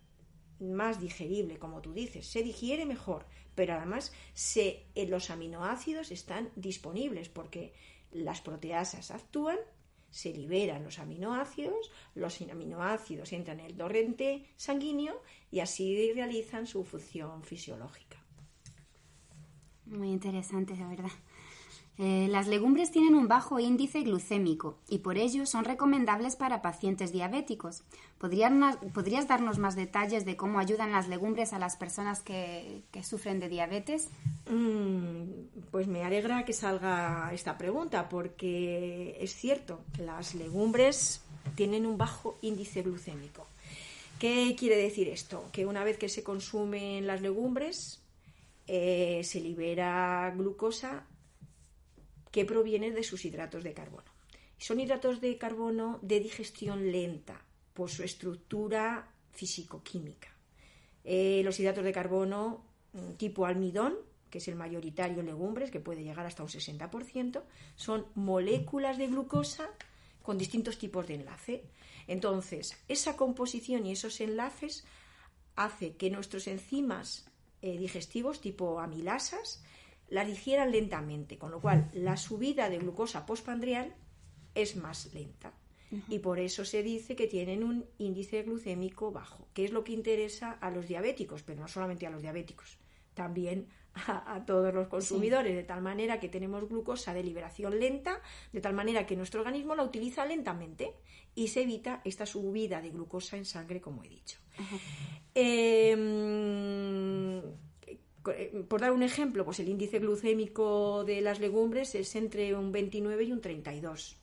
más 0.60 1.00
digerible, 1.00 1.58
como 1.58 1.82
tú 1.82 1.94
dices, 1.94 2.28
se 2.28 2.44
digiere 2.44 2.86
mejor, 2.86 3.26
pero 3.56 3.74
además 3.74 4.12
se, 4.34 4.88
eh, 4.96 5.08
los 5.08 5.30
aminoácidos 5.30 6.12
están 6.12 6.50
disponibles 6.56 7.30
porque 7.30 7.74
las 8.12 8.42
proteasas 8.42 9.12
actúan 9.12 9.58
se 10.10 10.34
liberan 10.34 10.84
los 10.84 11.00
aminoácidos, 11.00 11.92
los 12.16 12.42
aminoácidos 12.42 13.32
entran 13.34 13.60
en 13.60 13.68
el 13.68 13.78
torrente 13.78 14.46
sanguíneo 14.56 15.22
y 15.52 15.60
así 15.60 16.12
realizan 16.14 16.68
su 16.68 16.84
función 16.84 17.44
fisiológica. 17.44 18.24
Muy 19.86 20.12
interesante, 20.12 20.76
la 20.76 20.88
verdad. 20.88 21.12
Eh, 22.02 22.30
las 22.30 22.48
legumbres 22.48 22.92
tienen 22.92 23.14
un 23.14 23.28
bajo 23.28 23.60
índice 23.60 24.04
glucémico 24.04 24.78
y 24.88 25.00
por 25.00 25.18
ello 25.18 25.46
son 25.46 25.66
recomendables 25.66 26.38
para 26.38 26.62
pacientes 26.62 27.12
diabéticos. 27.12 27.84
¿Podrías 28.20 29.28
darnos 29.28 29.58
más 29.58 29.76
detalles 29.76 30.24
de 30.24 30.38
cómo 30.38 30.60
ayudan 30.60 30.94
las 30.94 31.10
legumbres 31.10 31.52
a 31.52 31.60
las 31.60 31.76
personas 31.76 32.22
que, 32.22 32.84
sufren 33.04 33.42
de 33.42 33.50
diabetes? 33.50 34.08
Mm, 34.50 35.68
pues 35.72 35.88
me 35.88 36.06
alegra 36.06 36.46
que 36.46 36.54
salga 36.54 37.32
esta 37.34 37.58
pregunta 37.58 38.08
porque 38.08 39.18
es 39.20 39.36
cierto, 39.36 39.82
las 39.98 40.36
legumbres 40.36 41.22
tienen 41.56 41.86
un 41.86 41.98
bajo 41.98 42.38
índice 42.42 42.82
glucémico. 42.82 43.46
¿Qué 44.20 44.56
quiere 44.58 44.78
decir 44.78 45.10
esto? 45.10 45.50
Que 45.52 45.66
una 45.66 45.84
vez 45.84 45.98
que 45.98 46.08
se 46.08 46.24
consumen 46.24 47.06
las 47.08 47.22
legumbres, 47.22 48.02
eh, 48.68 49.20
se 49.26 49.42
libera 49.42 50.34
glucosa 50.38 51.06
que 52.32 52.46
provienen 52.46 52.94
de 52.94 53.04
sus 53.04 53.26
hidratos 53.26 53.64
de 53.64 53.74
carbono. 53.74 54.12
Son 54.58 54.80
hidratos 54.80 55.22
de 55.22 55.38
carbono 55.38 56.00
de 56.02 56.20
digestión 56.20 56.92
lenta 56.92 57.42
por 57.74 57.90
su 57.90 58.04
estructura 58.04 59.10
físico-química. 59.32 60.28
Eh, 61.04 61.42
los 61.46 61.60
hidratos 61.60 61.84
de 61.84 61.94
carbono 61.94 62.66
mm, 62.94 63.14
tipo 63.14 63.46
almidón, 63.46 63.96
que 64.30 64.40
es 64.40 64.48
el 64.48 64.56
mayoritario 64.56 65.22
en 65.22 65.28
legumbres, 65.28 65.72
que 65.72 65.80
puede 65.80 66.04
llegar 66.04 66.26
hasta 66.26 66.44
un 66.44 66.50
60%, 66.50 67.42
son 67.76 68.06
moléculas 68.16 68.98
de 68.98 69.08
glucosa 69.08 69.70
con 70.22 70.38
distintos 70.38 70.78
tipos 70.78 71.08
de 71.08 71.16
enlace. 71.16 71.64
Entonces, 72.08 72.78
esa 72.88 73.16
composición 73.16 73.86
y 73.86 73.94
esos 73.94 74.20
enlaces 74.20 74.84
hace 75.56 75.96
que 75.96 76.10
nuestros 76.10 76.48
enzimas 76.48 77.26
eh, 77.62 77.78
digestivos 77.78 78.40
tipo 78.42 78.80
amilasas 78.80 79.64
las 80.10 80.28
digieran 80.28 80.72
lentamente, 80.72 81.38
con 81.38 81.52
lo 81.52 81.62
cual 81.62 81.90
la 81.94 82.18
subida 82.18 82.70
de 82.70 82.80
glucosa 82.80 83.26
postpandrial 83.26 83.96
es 84.56 84.76
más 84.76 85.14
lenta. 85.14 85.54
Y 86.08 86.20
por 86.20 86.40
eso 86.40 86.66
se 86.66 86.84
dice 86.84 87.16
que 87.16 87.26
tienen 87.26 87.64
un 87.64 87.84
índice 87.98 88.44
glucémico 88.44 89.12
bajo, 89.12 89.48
que 89.56 89.66
es 89.66 89.72
lo 89.72 89.84
que 89.84 89.94
interesa 89.94 90.52
a 90.52 90.70
los 90.70 90.88
diabéticos, 90.88 91.42
pero 91.42 91.62
no 91.62 91.68
solamente 91.68 92.06
a 92.06 92.12
los 92.12 92.22
diabéticos, 92.22 92.78
también 93.16 93.68
a, 93.96 94.44
todos 94.46 94.72
los 94.72 94.88
consumidores, 94.88 95.56
de 95.56 95.64
tal 95.64 95.82
manera 95.82 96.20
que 96.20 96.30
tenemos 96.30 96.70
glucosa 96.70 97.14
de 97.16 97.24
liberación 97.24 97.80
lenta, 97.80 98.22
de 98.54 98.62
tal 98.62 98.74
manera 98.74 99.08
que 99.08 99.16
nuestro 99.16 99.42
organismo 99.42 99.74
la 99.74 99.84
utiliza 99.84 100.28
lentamente 100.28 100.94
y 101.34 101.48
se 101.48 101.64
evita 101.64 102.02
esta 102.06 102.28
subida 102.28 102.82
de 102.82 102.92
glucosa 102.92 103.38
en 103.38 103.46
sangre, 103.46 103.82
como 103.82 104.04
he 104.04 104.10
dicho. 104.10 104.38
Eh, 105.34 105.96
por 108.68 108.82
dar 108.82 108.92
un 108.92 109.04
ejemplo, 109.04 109.46
pues 109.46 109.60
el 109.60 109.70
índice 109.70 110.00
glucémico 110.00 111.04
de 111.04 111.22
las 111.22 111.40
legumbres 111.40 111.96
es 111.96 112.16
entre 112.16 112.54
un 112.56 112.72
29 112.72 113.24
y 113.24 113.32
un 113.32 113.42
32. 113.42 114.18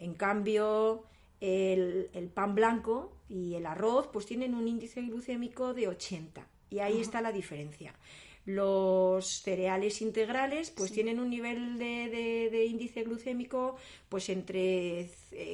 En 0.00 0.14
cambio, 0.14 1.04
el, 1.40 2.30
pan 2.34 2.54
blanco 2.54 3.12
y 3.28 3.54
el 3.54 3.66
arroz 3.66 4.08
pues 4.12 4.26
tienen 4.26 4.54
un 4.54 4.68
índice 4.68 5.00
glucémico 5.02 5.74
de 5.74 5.88
80. 5.88 6.46
Y 6.70 6.80
ahí 6.80 7.00
está 7.00 7.20
la 7.20 7.32
diferencia. 7.32 7.94
Los 8.48 9.42
cereales 9.42 10.00
integrales 10.00 10.70
pues 10.70 10.90
tienen 10.90 11.20
un 11.20 11.28
nivel 11.28 11.78
de, 11.78 12.64
índice 12.66 13.02
glucémico 13.02 13.76
pues 14.08 14.30
entre 14.30 15.10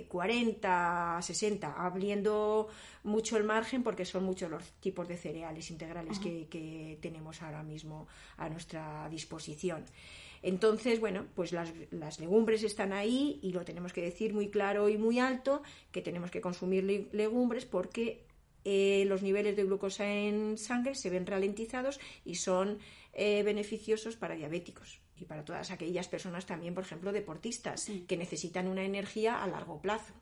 40 0.06 0.68
eh, 0.68 0.70
a 1.18 1.20
60, 1.20 1.72
abriendo 1.72 2.68
mucho 3.02 3.36
el 3.36 3.42
margen 3.42 3.82
porque 3.82 4.04
son 4.04 4.22
muchos 4.22 4.48
los 4.48 4.62
tipos 4.78 5.08
de 5.08 5.16
cereales 5.16 5.72
integrales 5.72 6.20
que, 6.20 6.46
que 6.46 6.96
tenemos 7.02 7.42
ahora 7.42 7.64
mismo 7.64 8.06
a 8.36 8.48
nuestra 8.48 9.08
disposición. 9.08 9.84
Entonces, 10.44 11.00
bueno, 11.00 11.24
pues 11.34 11.52
las, 11.52 12.20
legumbres 12.20 12.62
están 12.62 12.92
ahí 12.92 13.40
y 13.42 13.52
lo 13.52 13.64
tenemos 13.64 13.94
que 13.94 14.02
decir 14.02 14.34
muy 14.34 14.50
claro 14.50 14.90
y 14.90 14.98
muy 14.98 15.18
alto, 15.18 15.62
que 15.90 16.02
tenemos 16.02 16.30
que 16.30 16.42
consumir 16.42 17.08
legumbres 17.12 17.64
porque 17.64 18.22
eh, 18.64 19.04
los 19.06 19.22
niveles 19.22 19.56
de 19.56 19.64
glucosa 19.64 20.06
en 20.06 20.58
sangre 20.58 20.94
se 20.94 21.10
ven 21.10 21.26
ralentizados 21.26 22.00
y 22.24 22.36
son 22.36 22.78
eh, 23.12 23.42
beneficiosos 23.42 24.16
para 24.16 24.34
diabéticos 24.34 25.03
y 25.16 25.24
para 25.26 25.44
todas 25.44 25.70
aquellas 25.70 26.08
personas 26.08 26.46
también, 26.46 26.74
por 26.74 26.84
ejemplo, 26.84 27.12
deportistas, 27.12 27.90
que 28.06 28.16
necesitan 28.16 28.66
una 28.66 28.82
energía 28.82 29.42
a 29.42 29.46
largo 29.46 29.80
plazo. 29.80 30.12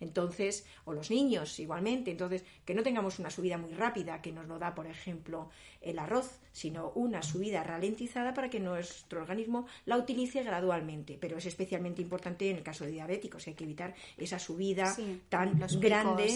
Entonces, 0.00 0.66
o 0.86 0.94
los 0.94 1.10
niños 1.10 1.58
igualmente, 1.58 2.10
entonces, 2.10 2.44
que 2.64 2.74
no 2.74 2.82
tengamos 2.82 3.18
una 3.18 3.28
subida 3.28 3.58
muy 3.58 3.74
rápida 3.74 4.22
que 4.22 4.32
nos 4.32 4.46
lo 4.46 4.58
da, 4.58 4.74
por 4.74 4.86
ejemplo, 4.86 5.50
el 5.82 5.98
arroz, 5.98 6.40
sino 6.52 6.90
una 6.94 7.22
subida 7.22 7.62
ralentizada 7.62 8.32
para 8.32 8.48
que 8.48 8.60
nuestro 8.60 9.20
organismo 9.20 9.66
la 9.84 9.98
utilice 9.98 10.42
gradualmente. 10.42 11.18
Pero 11.20 11.36
es 11.36 11.44
especialmente 11.44 12.00
importante 12.00 12.50
en 12.50 12.56
el 12.56 12.62
caso 12.62 12.84
de 12.84 12.92
diabéticos, 12.92 13.46
hay 13.46 13.54
que 13.54 13.64
evitar 13.64 13.94
esa 14.16 14.38
subida 14.38 14.96
tan 15.28 15.58
grande, 15.80 16.26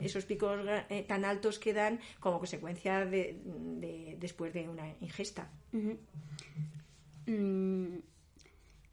esos, 0.00 0.24
picos 0.26 0.60
eh, 0.90 1.04
tan 1.08 1.24
altos 1.24 1.58
que 1.58 1.72
dan 1.72 1.98
como 2.20 2.38
consecuencia 2.38 3.06
de, 3.06 4.16
después 4.18 4.52
de 4.52 4.68
una 4.68 4.86
ingesta. 5.00 5.50
Mm, 7.28 7.98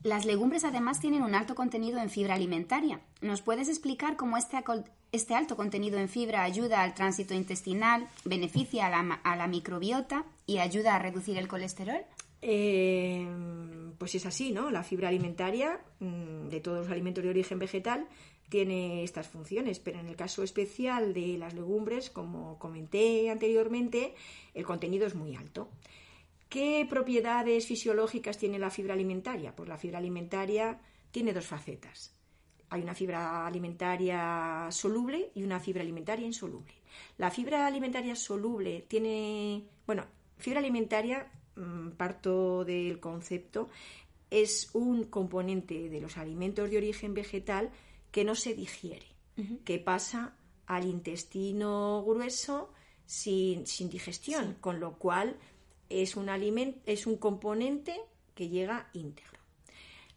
las 0.04 0.26
legumbres 0.26 0.66
además 0.66 1.00
tienen 1.00 1.24
un 1.24 1.34
alto 1.34 1.56
contenido 1.56 2.00
en 2.00 2.10
fibra 2.10 2.36
alimentaria. 2.36 3.00
¿Nos 3.22 3.42
puedes 3.42 3.70
explicar 3.70 4.18
cómo 4.18 4.38
este, 4.38 4.64
este 5.12 5.34
alto 5.34 5.56
contenido 5.56 5.98
en 5.98 6.10
fibra 6.10 6.44
ayuda 6.44 6.84
al 6.84 6.94
tránsito 6.94 7.34
intestinal, 7.34 8.08
beneficia 8.24 8.86
a 8.86 9.36
la, 9.36 9.48
microbiota 9.48 10.26
y 10.46 10.60
ayuda 10.60 10.96
a 10.96 11.00
reducir 11.00 11.38
el 11.38 11.48
colesterol? 11.48 12.02
Eh, 12.42 13.26
pues 13.98 14.14
es 14.14 14.28
así, 14.28 14.52
¿no? 14.52 14.70
La 14.70 14.84
fibra 14.84 15.08
alimentaria 15.08 15.80
mm, 16.00 16.50
de 16.50 16.60
todos 16.60 16.80
los 16.80 16.92
alimentos 16.92 17.24
de 17.24 17.32
origen 17.32 17.58
vegetal 17.58 18.06
tiene 18.50 19.04
estas 19.04 19.28
funciones, 19.28 19.80
pero 19.80 20.00
en 20.00 20.08
el 20.08 20.16
caso 20.16 20.44
especial 20.44 21.16
de 21.16 21.38
las 21.40 21.56
legumbres, 21.56 22.12
como 22.12 22.60
comenté 22.60 23.32
anteriormente, 23.32 24.14
el 24.54 24.66
contenido 24.66 25.08
es 25.08 25.16
muy 25.16 25.36
alto. 25.36 25.68
¿Qué 26.56 26.88
propiedades 26.90 27.68
fisiológicas 27.68 28.38
tiene 28.38 28.58
la 28.58 28.70
fibra 28.70 28.94
alimentaria? 28.94 29.54
Pues 29.54 29.68
la 29.68 29.78
fibra 29.78 29.98
alimentaria 29.98 30.80
tiene 31.12 31.34
dos 31.34 31.46
facetas. 31.46 32.16
Hay 32.70 32.82
una 32.82 32.96
fibra 32.96 33.46
alimentaria 33.46 34.70
soluble 34.72 35.32
y 35.36 35.44
una 35.44 35.60
fibra 35.60 35.82
alimentaria 35.82 36.26
insoluble. 36.26 36.72
La 37.18 37.30
fibra 37.30 37.68
alimentaria 37.68 38.16
soluble 38.16 38.86
tiene, 38.88 39.66
bueno, 39.86 40.06
fibra 40.38 40.60
alimentaria, 40.60 41.30
mm, 41.58 41.90
parto 41.98 42.64
del 42.64 43.02
concepto, 43.02 43.68
es 44.30 44.70
un 44.72 45.04
componente 45.08 45.90
de 45.90 46.00
los 46.00 46.16
alimentos 46.16 46.72
de 46.72 46.78
origen 46.78 47.14
vegetal 47.14 47.70
que 48.12 48.24
no 48.24 48.34
se 48.34 48.54
digiere, 48.54 49.08
que 49.66 49.78
pasa 49.78 50.38
al 50.68 50.86
intestino 50.86 52.02
grueso 52.08 52.72
sin, 53.06 53.66
digestión, 53.90 54.56
con 54.62 54.80
lo 54.80 54.98
cual 54.98 55.38
es 55.90 56.16
un, 56.16 56.30
es 56.86 57.08
un 57.08 57.18
componente 57.18 58.00
que 58.34 58.50
llega 58.50 58.90
íntegro. 58.94 59.36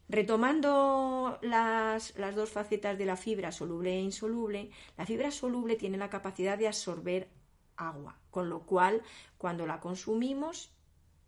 Retomando 0.09 1.39
las, 1.43 2.15
dos 2.35 2.51
facetas 2.51 2.97
de 2.97 3.05
la 3.05 3.17
fibra 3.17 3.53
soluble 3.53 3.93
e 3.93 4.01
insoluble, 4.01 4.71
la 4.97 5.05
fibra 5.05 5.31
soluble 5.31 5.77
tiene 5.77 5.99
la 5.99 6.09
capacidad 6.09 6.57
de 6.57 6.67
absorber 6.67 7.29
agua, 7.77 8.17
con 8.31 8.49
lo 8.49 8.61
cual 8.61 9.03
cuando 9.37 9.67
la 9.67 9.81
consumimos 9.81 10.71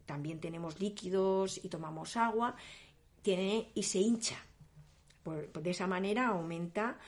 también 0.06 0.40
tenemos 0.40 0.80
líquidos 0.80 1.62
y 1.62 1.68
tomamos 1.68 2.16
agua 2.16 2.56
tiene, 3.22 3.70
y 3.74 3.82
se 3.82 3.98
hincha. 3.98 4.36
de 5.24 5.70
esa 5.70 5.86
manera 5.86 6.28
aumenta 6.28 6.98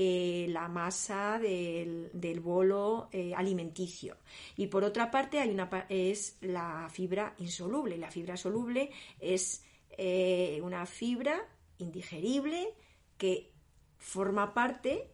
eh, 0.00 0.46
la 0.50 0.68
masa 0.68 1.40
del, 1.40 2.40
bolo 2.40 3.08
eh, 3.10 3.34
alimenticio. 3.34 4.16
Y 4.56 4.68
por 4.68 4.84
otra 4.84 5.10
parte 5.10 5.40
hay 5.40 5.50
una, 5.50 5.68
es 5.88 6.36
la 6.40 6.88
fibra 6.88 7.34
insoluble. 7.38 7.98
La 7.98 8.08
fibra 8.08 8.36
soluble 8.36 8.92
es 9.18 9.64
eh, 9.90 10.60
una 10.62 10.86
fibra 10.86 11.40
indigerible 11.78 12.74
que 13.16 13.50
forma 13.98 14.54
parte 14.54 15.10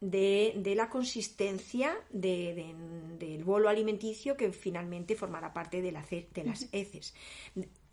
de, 0.00 0.60
la 0.74 0.90
consistencia 0.90 1.94
del 2.10 3.44
bolo 3.44 3.68
alimenticio 3.68 4.36
que 4.36 4.50
finalmente 4.50 5.14
formará 5.14 5.52
parte 5.52 5.80
de, 5.80 5.92
de 5.92 6.44
las 6.44 6.68
heces 6.72 7.14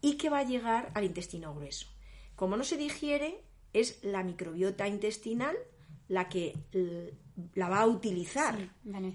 y 0.02 0.18
que 0.18 0.32
va 0.32 0.40
a 0.40 0.44
llegar 0.44 0.92
al 0.96 1.04
intestino 1.04 1.54
grueso. 1.54 1.88
Como 2.36 2.58
no 2.58 2.64
se 2.64 2.78
digiere, 2.78 3.44
es 3.74 4.04
la 4.04 4.24
microbiota 4.24 4.88
intestinal 4.88 5.56
la 6.08 6.30
que 6.30 6.54
la 7.54 7.70
va 7.70 7.82
a 7.82 7.88
utilizar 7.88 8.58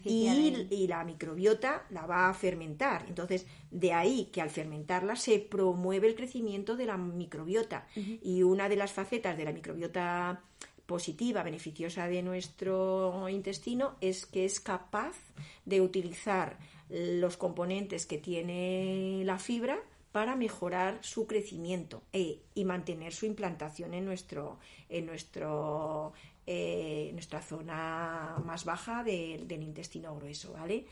y, 0.05 0.87
la 0.87 1.05
microbiota 1.05 1.87
la 1.91 2.07
va 2.07 2.29
a 2.29 2.35
fermentar. 2.35 3.07
Entonces, 3.09 3.47
de 3.71 3.93
ahí 3.93 4.27
que 4.33 4.43
al 4.43 4.51
fermentarla 4.51 5.17
se 5.17 5.39
promueve 5.39 6.09
el 6.09 6.15
crecimiento 6.15 6.77
de 6.77 6.87
la 6.87 6.97
microbiota. 6.97 7.87
Y 8.23 8.43
una 8.43 8.69
de 8.69 8.77
las 8.77 8.93
facetas 8.93 9.37
de 9.37 9.45
la 9.45 9.53
microbiota 9.53 10.43
positiva, 10.87 11.43
beneficiosa 11.43 12.09
de 12.09 12.23
nuestro 12.23 13.29
intestino, 13.29 13.97
es 14.01 14.27
que 14.27 14.45
es 14.45 14.61
capaz 14.61 15.17
de 15.65 15.81
utilizar 15.81 16.59
los 16.91 17.37
componentes 17.37 18.05
que 18.05 18.19
tiene 18.19 19.23
la 19.25 19.39
fibra 19.39 19.79
para 20.13 20.35
mejorar 20.35 20.99
su 21.03 21.27
crecimiento 21.27 22.03
e, 22.13 22.41
y 22.55 22.65
mantener 22.65 23.13
su 23.13 23.27
implantación 23.27 23.95
en 23.95 24.05
nuestro, 24.05 24.59
en 24.89 25.07
nuestro 25.07 26.13
eh, 26.53 27.11
nuestra 27.13 27.41
zona 27.41 28.43
más 28.45 28.65
baja 28.65 29.05
del 29.05 29.63
intestino 29.63 30.17
grueso, 30.17 30.53
¿vale? 30.53 30.85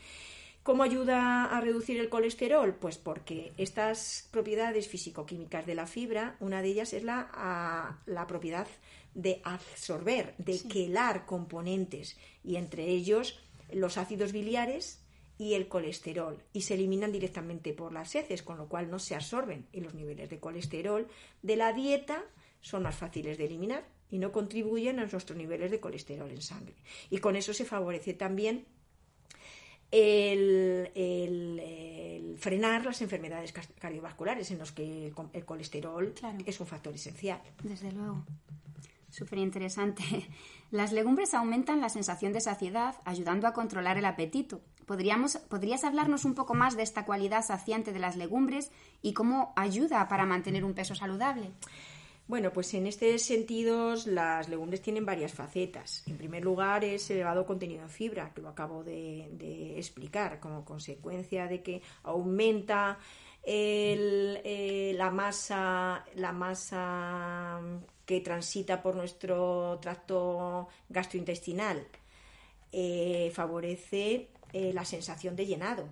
¿Cómo 0.63 0.83
ayuda 0.83 1.43
a 1.45 1.59
reducir 1.59 1.99
el 1.99 2.07
colesterol? 2.07 2.75
Pues 2.75 2.97
porque 2.97 3.51
estas 3.57 4.29
propiedades 4.31 4.87
físico-químicas 4.87 5.65
de 5.65 5.75
la 5.75 5.85
fibra, 5.85 6.37
una 6.39 6.61
de 6.61 6.69
ellas 6.69 6.93
es 6.93 7.03
la, 7.03 7.99
la 8.05 8.25
propiedad 8.25 8.67
de 9.13 9.41
absorber, 9.43 10.33
de 10.37 10.61
quelar 10.61 11.25
componentes, 11.25 12.17
y 12.41 12.55
entre 12.55 12.85
ellos 12.85 13.37
los 13.73 13.97
ácidos 13.97 14.31
biliares 14.31 15.03
y 15.37 15.55
el 15.55 15.67
colesterol, 15.67 16.41
y 16.53 16.61
se 16.61 16.75
eliminan 16.75 17.11
directamente 17.11 17.73
por 17.73 17.91
las 17.91 18.15
heces, 18.15 18.43
con 18.43 18.57
lo 18.57 18.69
cual 18.69 18.89
no 18.89 18.99
se 18.99 19.13
absorben, 19.13 19.67
y 19.73 19.81
los 19.81 19.93
niveles 19.93 20.29
de 20.29 20.39
colesterol 20.39 21.05
de 21.41 21.55
la 21.57 21.73
dieta 21.73 22.23
son 22.61 22.83
más 22.83 22.95
fáciles 22.95 23.37
de 23.37 23.45
eliminar 23.45 23.98
y 24.09 24.17
no 24.17 24.31
contribuyen 24.31 24.99
a 24.99 25.05
nuestros 25.05 25.37
niveles 25.37 25.71
de 25.71 25.79
colesterol 25.79 26.29
en 26.29 26.41
sangre. 26.41 26.75
Y 27.09 27.19
con 27.19 27.35
eso 27.35 27.53
se 27.53 27.65
favorece 27.65 28.13
también 28.13 28.65
el, 29.91 30.89
frenar 32.37 32.85
las 32.85 33.01
enfermedades 33.01 33.53
cardiovasculares 33.79 34.51
en 34.51 34.59
los 34.59 34.71
que 34.71 35.07
el, 35.33 35.45
colesterol 35.45 36.13
es 36.45 36.59
un 36.59 36.67
factor 36.67 36.93
esencial. 36.93 37.41
Desde 37.63 37.91
luego. 37.91 38.23
Súper 39.09 39.39
interesante. 39.39 40.03
Las 40.71 40.91
legumbres 40.91 41.33
aumentan 41.33 41.81
la 41.81 41.89
sensación 41.89 42.31
de 42.31 42.41
saciedad, 42.41 42.95
ayudando 43.05 43.47
a 43.47 43.53
controlar 43.53 43.97
el 43.97 44.05
apetito. 44.05 44.61
¿Podríamos, 44.85 45.37
¿Podrías 45.37 45.83
hablarnos 45.83 46.25
un 46.25 46.35
poco 46.35 46.53
más 46.53 46.77
de 46.77 46.83
esta 46.83 47.05
cualidad 47.05 47.43
saciante 47.43 47.91
de 47.91 47.97
las 47.97 48.15
legumbres 48.15 48.71
y 49.01 49.13
cómo 49.13 49.51
ayuda 49.55 50.07
para 50.07 50.27
mantener 50.27 50.63
un 50.63 50.75
peso 50.75 50.93
saludable? 50.93 51.51
Bueno, 52.29 52.53
pues 52.53 52.71
en 52.75 52.85
este 52.85 53.17
sentido 53.17 53.95
las 54.05 54.49
legumbres 54.49 54.83
tienen 54.83 55.03
varias 55.03 55.33
facetas. 55.33 56.03
En 56.05 56.15
primer 56.15 56.43
lugar 56.43 56.85
es 56.85 57.09
elevado 57.09 57.43
contenido 57.43 57.81
en 57.81 57.89
fibra, 57.89 58.31
que 58.35 58.41
lo 58.43 58.49
acabo 58.49 58.83
de, 58.83 59.73
explicar, 59.75 60.39
como 60.39 60.63
consecuencia 60.63 61.47
de 61.47 61.63
que 61.63 61.81
aumenta 62.03 62.99
eh, 63.41 64.93
la 64.95 65.09
masa, 65.09 66.05
la 66.13 66.31
masa 66.31 67.61
que 68.05 68.21
transita 68.21 68.83
por 68.83 68.95
nuestro 68.95 69.79
tracto 69.81 70.67
gastrointestinal. 70.87 71.87
Eh, 72.71 73.31
favorece 73.33 74.29
eh, 74.53 74.71
la 74.71 74.85
sensación 74.85 75.35
de 75.35 75.47
llenado. 75.47 75.89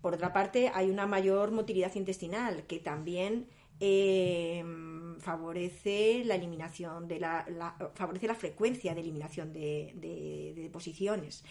Por 0.00 0.14
otra 0.14 0.32
parte, 0.32 0.72
hay 0.74 0.90
una 0.90 1.06
mayor 1.06 1.52
motilidad 1.52 1.94
intestinal 1.94 2.64
que 2.66 2.80
también 2.80 3.46
eh, 3.80 4.62
favorece 5.18 6.22
la 6.24 6.36
eliminación 6.36 7.08
de 7.08 7.18
la, 7.18 7.76
favorece 7.94 8.26
la 8.26 8.34
frecuencia 8.34 8.94
de 8.94 9.00
eliminación 9.00 9.52
de, 9.52 9.92
de 9.96 10.52
deposiciones. 10.54 11.42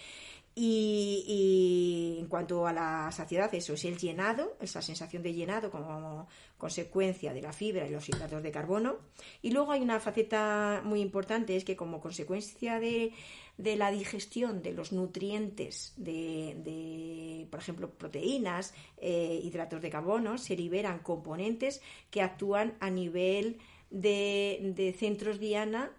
Y, 0.62 2.18
en 2.20 2.28
cuanto 2.28 2.68
a 2.68 2.74
la 2.74 3.10
saciedad, 3.13 3.54
eso 3.56 3.74
es 3.74 3.86
el 3.86 3.98
llenado, 3.98 4.58
esa 4.60 4.82
sensación 4.82 5.24
de 5.24 5.34
llenado 5.34 5.72
como 5.72 6.28
consecuencia 6.58 7.34
de 7.34 7.42
la 7.42 7.54
fibra 7.54 7.88
y 7.88 7.92
los 7.92 8.10
hidratos 8.10 8.44
de 8.44 8.52
carbono. 8.52 8.98
Y 9.42 9.52
luego 9.52 9.72
hay 9.72 9.82
una 9.82 10.02
faceta 10.02 10.82
muy 10.84 11.00
importante, 11.00 11.56
es 11.56 11.63
que 11.63 11.78
como 11.78 12.02
consecuencia 12.02 12.78
de, 12.80 13.13
la 13.60 13.91
digestión 13.91 14.62
de 14.62 14.74
los 14.74 14.91
nutrientes 14.91 15.93
de, 15.98 17.48
por 17.52 17.60
ejemplo, 17.60 17.91
proteínas, 17.91 18.74
eh, 18.98 19.39
hidratos 19.43 19.82
de 19.82 19.89
carbono, 19.89 20.38
se 20.38 20.56
liberan 20.56 21.00
componentes 21.00 21.82
que 22.10 22.22
actúan 22.22 22.76
a 22.80 22.89
nivel 22.89 23.58
de, 23.89 24.74
de 24.76 24.93
centros 24.93 25.39
diana 25.39 25.91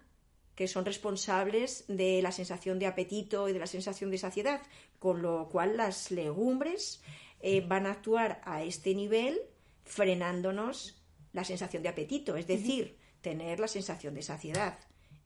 que 0.55 0.67
son 0.67 0.85
responsables 0.85 1.85
de 1.87 2.21
la 2.21 2.31
sensación 2.31 2.77
de 2.77 2.85
apetito 2.85 3.47
y 3.49 3.53
de 3.53 3.59
la 3.59 3.67
sensación 3.67 4.11
de 4.11 4.17
saciedad, 4.17 4.61
con 4.99 5.21
lo 5.21 5.49
cual 5.49 5.77
las 5.77 6.11
legumbres 6.11 7.01
eh, 7.39 7.61
van 7.61 7.87
a 7.87 7.91
actuar 7.91 8.41
a 8.45 8.61
este 8.63 8.93
nivel 8.93 9.41
frenándonos 9.83 11.01
la 11.33 11.43
sensación 11.43 11.81
de 11.81 11.89
apetito, 11.89 12.35
es 12.35 12.47
decir, 12.47 12.97
tener 13.21 13.59
la 13.59 13.67
sensación 13.67 14.13
de 14.13 14.21
saciedad. 14.21 14.77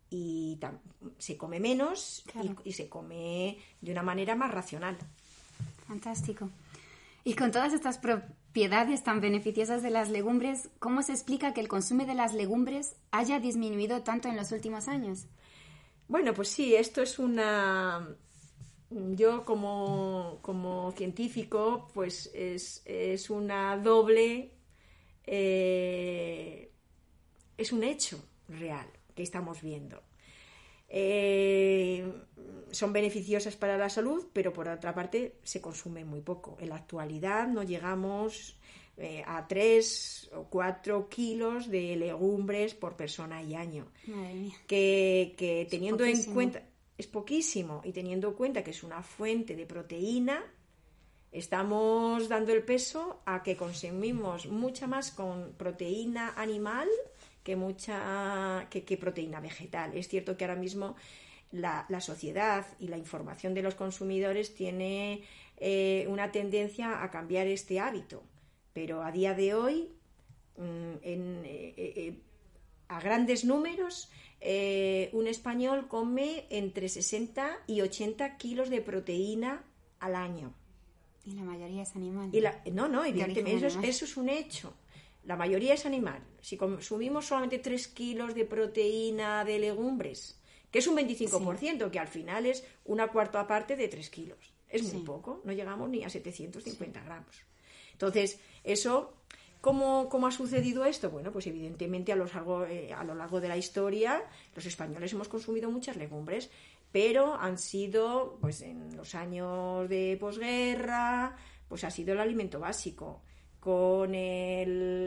Y 0.10 0.60
se 1.18 1.38
come 1.38 1.60
menos 1.60 2.24
y, 2.64 2.70
y 2.70 2.74
se 2.74 2.88
come 2.88 3.58
de 3.82 3.92
una 3.92 4.04
manera 4.04 4.36
más 4.36 4.52
racional. 4.52 4.98
Fantástico. 5.88 6.50
Y 7.28 7.34
con 7.34 7.52
todas 7.52 7.74
estas 7.74 7.98
propiedades 7.98 9.04
tan 9.04 9.20
beneficiosas 9.20 9.82
de 9.82 9.90
las 9.90 10.12
legumbres, 10.12 10.70
¿cómo 10.78 11.02
se 11.02 11.12
explica 11.12 11.56
que 11.56 11.62
el 11.62 11.68
consumo 11.68 12.06
de 12.06 12.14
las 12.14 12.36
legumbres 12.36 12.96
haya 13.10 13.40
disminuido 13.40 14.04
tanto 14.04 14.28
en 14.30 14.36
los 14.36 14.52
últimos 14.52 14.88
años? 14.88 15.26
Bueno, 16.08 16.36
pues 16.36 16.50
sí, 16.50 16.76
esto 16.76 17.02
es 17.02 17.18
una... 17.18 18.08
Yo 18.92 19.44
como, 19.44 20.38
como 20.44 20.92
científico, 20.92 21.90
pues 21.96 22.30
es, 22.34 22.84
es 22.86 23.32
una 23.32 23.76
doble... 23.78 24.52
Eh, 25.26 26.72
es 27.58 27.72
un 27.72 27.84
hecho 27.84 28.24
real 28.48 28.88
que 29.16 29.24
estamos 29.24 29.62
viendo. 29.62 30.02
Eh, 30.88 32.06
son 32.72 32.94
beneficiosas 32.94 33.56
para 33.56 33.78
la 33.78 33.90
salud, 33.90 34.28
pero 34.34 34.54
por 34.54 34.68
otra 34.68 34.94
parte 34.94 35.38
se 35.44 35.62
consume 35.62 36.06
muy 36.06 36.22
poco. 36.22 36.58
En 36.60 36.70
la 36.70 36.76
actualidad 36.76 37.48
no 37.48 37.64
llegamos 37.64 38.58
eh, 38.98 39.24
a 39.26 39.48
3 39.48 40.32
o 40.36 40.44
4 40.46 41.10
kilos 41.10 41.70
de 41.70 41.96
legumbres 41.96 42.76
por 42.76 42.96
persona 42.96 43.42
y 43.42 43.56
año. 43.56 43.88
Que, 44.68 45.68
teniendo 45.70 46.06
en 46.06 46.24
cuenta, 46.26 46.64
es 46.98 47.08
poquísimo, 47.08 47.82
y 47.84 47.92
teniendo 47.92 48.30
en 48.30 48.34
cuenta 48.36 48.64
que 48.64 48.72
es 48.72 48.84
una 48.84 49.02
fuente 49.02 49.56
de 49.56 49.66
proteína, 49.66 50.44
estamos 51.32 52.30
dando 52.30 52.54
el 52.54 52.64
peso 52.64 53.22
a 53.26 53.44
que 53.44 53.58
consumimos 53.58 54.46
mucha 54.46 54.88
más 54.88 55.12
con 55.12 55.54
proteína 55.58 56.34
animal 56.38 56.88
que 57.46 57.56
mucha 57.56 58.68
que, 58.72 58.98
proteína 58.98 59.40
vegetal. 59.40 59.96
Es 59.96 60.08
cierto 60.08 60.36
que 60.36 60.46
ahora 60.46 60.60
mismo 60.60 60.96
la, 61.52 61.86
sociedad 62.02 62.66
y 62.80 62.88
la 62.88 62.98
información 62.98 63.54
de 63.54 63.62
los 63.62 63.76
consumidores 63.76 64.56
tiene 64.56 65.22
eh, 65.58 66.08
una 66.10 66.32
tendencia 66.32 67.04
a 67.04 67.12
cambiar 67.12 67.46
este 67.46 67.80
hábito, 67.80 68.24
pero 68.74 69.04
a 69.04 69.12
día 69.12 69.36
de 69.36 69.54
hoy, 69.54 69.92
mm, 70.58 70.96
eh, 71.04 71.74
eh, 71.78 72.20
a 72.88 73.00
grandes 73.00 73.46
números, 73.46 74.10
un 75.14 75.28
español 75.28 75.88
come 75.88 76.46
entre 76.50 76.90
60 76.90 77.60
y 77.68 77.82
80 77.82 78.38
kilos 78.38 78.70
de 78.72 78.82
proteína 78.82 79.64
al 80.00 80.16
año. 80.16 80.52
Y 81.26 81.34
la 81.34 81.44
mayoría 81.44 81.84
es 81.84 81.96
animal. 81.96 82.32
no, 82.72 82.88
no, 82.88 83.06
evidentemente, 83.06 83.68
eso 83.68 83.80
eso 83.82 84.06
es 84.06 84.18
un 84.18 84.30
hecho 84.30 84.74
la 85.26 85.36
mayoría 85.36 85.74
es 85.74 85.86
animal. 85.86 86.24
Si 86.42 86.56
consumimos 86.58 87.26
solamente 87.26 87.60
3 87.60 87.88
kilos 87.90 88.36
de 88.36 88.46
proteína 88.46 89.44
de 89.44 89.60
legumbres, 89.60 90.40
que 90.72 90.80
es 90.80 90.88
un 90.88 90.98
25%, 90.98 91.90
que 91.90 92.00
al 92.00 92.08
final 92.08 92.46
es 92.46 92.64
una 92.86 93.08
cuarta 93.08 93.48
parte 93.48 93.76
de 93.76 93.88
3 93.88 94.10
kilos. 94.10 94.54
Es 94.70 94.94
muy 94.94 95.04
poco, 95.04 95.42
no 95.44 95.54
llegamos 95.54 95.90
ni 95.90 96.04
a 96.04 96.10
750 96.10 97.02
gramos. 97.04 97.36
Entonces, 97.94 98.40
eso, 98.64 99.14
¿cómo, 99.62 100.10
¿cómo, 100.10 100.28
ha 100.28 100.32
sucedido 100.32 100.86
esto? 100.86 101.10
Bueno, 101.10 101.32
pues 101.32 101.48
evidentemente 101.48 102.12
a 102.12 102.16
lo, 102.16 102.26
largo, 102.26 102.66
eh, 102.66 102.92
a 102.92 103.04
lo 103.04 103.16
largo 103.16 103.40
de 103.40 103.48
la 103.48 103.58
historia 103.58 104.24
los 104.54 104.66
españoles 104.66 105.14
hemos 105.14 105.30
consumido 105.30 105.72
muchas 105.72 105.96
legumbres, 105.96 106.50
pero 106.92 107.36
han 107.36 107.58
sido, 107.58 108.38
pues 108.42 108.62
en 108.62 108.96
los 108.98 109.16
años 109.16 109.88
de 109.88 110.18
posguerra, 110.20 111.38
pues 111.70 111.84
ha 111.84 111.90
sido 111.90 112.14
el 112.14 112.20
alimento 112.20 112.60
básico 112.60 113.22
con 113.66 114.12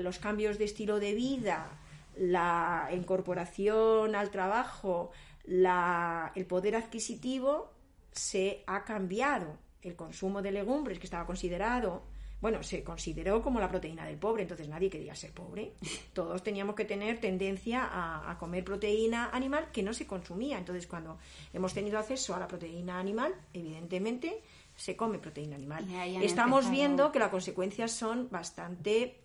los 0.03 0.19
cambios 0.19 0.59
de 0.59 0.65
estilo 0.65 0.99
de 0.99 1.15
vida, 1.15 1.79
la 2.17 2.91
incorporación 2.93 4.17
al 4.17 4.31
trabajo, 4.31 5.13
el 5.47 6.47
poder 6.47 6.75
adquisitivo, 6.75 7.71
se 8.11 8.65
ha 8.67 8.85
cambiado. 8.85 9.57
El 9.81 9.95
consumo 9.95 10.43
de 10.43 10.51
legumbres, 10.51 10.99
que 10.99 11.07
estaba 11.07 11.25
considerado, 11.25 12.03
bueno, 12.41 12.65
se 12.65 12.83
consideró 12.83 13.43
como 13.43 13.61
la 13.61 13.69
proteína 13.69 14.05
del 14.05 14.19
pobre, 14.19 14.43
entonces 14.43 14.69
nadie 14.69 14.91
quería 14.91 15.15
ser 15.15 15.31
pobre. 15.31 15.75
Todos 16.13 16.43
teníamos 16.43 16.75
que 16.75 16.85
tener 16.85 17.21
tendencia 17.21 17.85
a, 17.85 18.29
a 18.29 18.39
comer 18.39 18.65
proteína 18.65 19.31
animal 19.31 19.71
que 19.73 19.85
no 19.85 19.95
se 19.95 20.05
consumía. 20.05 20.59
Entonces, 20.59 20.89
cuando 20.89 21.19
hemos 21.53 21.73
tenido 21.73 21.97
acceso 21.97 22.35
a 22.35 22.41
la 22.41 22.49
proteína 22.49 22.99
animal, 22.99 23.33
evidentemente, 23.53 24.43
se 24.79 24.97
come 24.97 25.19
proteína 25.19 25.57
animal. 25.57 25.85
Estamos 26.23 26.71
viendo 26.71 27.11
que 27.11 27.19
las 27.19 27.31
consecuencias 27.31 27.91
son 27.91 28.29
bastante... 28.31 29.21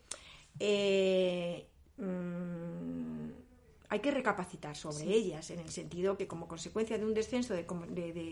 Eh, 0.60 1.68
mm, 1.98 3.30
hay 3.90 4.00
que 4.00 4.10
recapacitar 4.10 4.76
sobre 4.76 5.06
ellas, 5.06 5.52
en 5.52 5.60
el 5.60 5.70
sentido 5.70 6.18
que 6.18 6.26
como 6.26 6.48
consecuencia 6.48 6.98
de 6.98 7.06
un 7.06 7.14
descenso 7.14 7.54
de, 7.54 7.68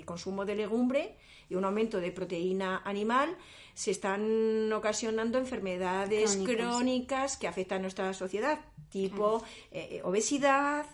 consumo 0.03 0.43
de 0.43 0.55
legumbre 0.55 1.15
y 1.47 1.53
un 1.53 1.63
aumento 1.63 1.99
de 1.99 2.12
proteína 2.12 2.81
animal, 2.84 3.38
se 3.75 3.91
están 3.91 4.73
ocasionando 4.73 5.38
enfermedades 5.38 6.38
crónicas, 6.38 7.38
que 7.38 7.47
afectan 7.47 7.77
a 7.77 7.81
nuestra 7.84 8.12
sociedad, 8.15 8.60
tipo 8.89 9.43
eh, 9.71 9.89
eh, 9.91 10.01
obesidad, 10.03 10.88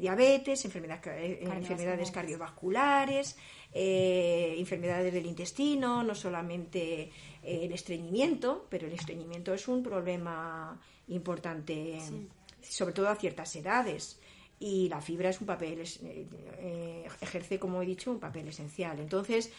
diabetes, 0.00 0.64
enfermedades 0.64 2.10
cardiovasculares, 2.10 3.36
eh, 3.80 4.56
enfermedades 4.58 5.12
del 5.12 5.24
intestino, 5.24 6.02
no 6.02 6.12
solamente 6.12 7.02
eh, 7.02 7.10
el 7.62 7.70
estreñimiento, 7.70 8.66
pero 8.68 8.88
el 8.88 8.92
estreñimiento 8.92 9.54
es 9.54 9.68
un 9.68 9.84
problema 9.84 10.80
importante, 11.06 12.00
sobre 12.60 12.92
todo 12.92 13.08
a 13.08 13.14
ciertas 13.14 13.54
edades. 13.54 14.18
Y 14.58 14.88
la 14.88 15.00
fibra 15.00 15.30
es 15.30 15.40
un 15.40 15.46
papel, 15.46 15.84
eh, 16.02 17.06
ejerce, 17.20 17.60
como 17.60 17.80
he 17.80 17.86
dicho, 17.86 18.10
un 18.10 18.18
papel 18.18 18.48
esencial. 18.48 18.98
Entonces, 18.98 19.52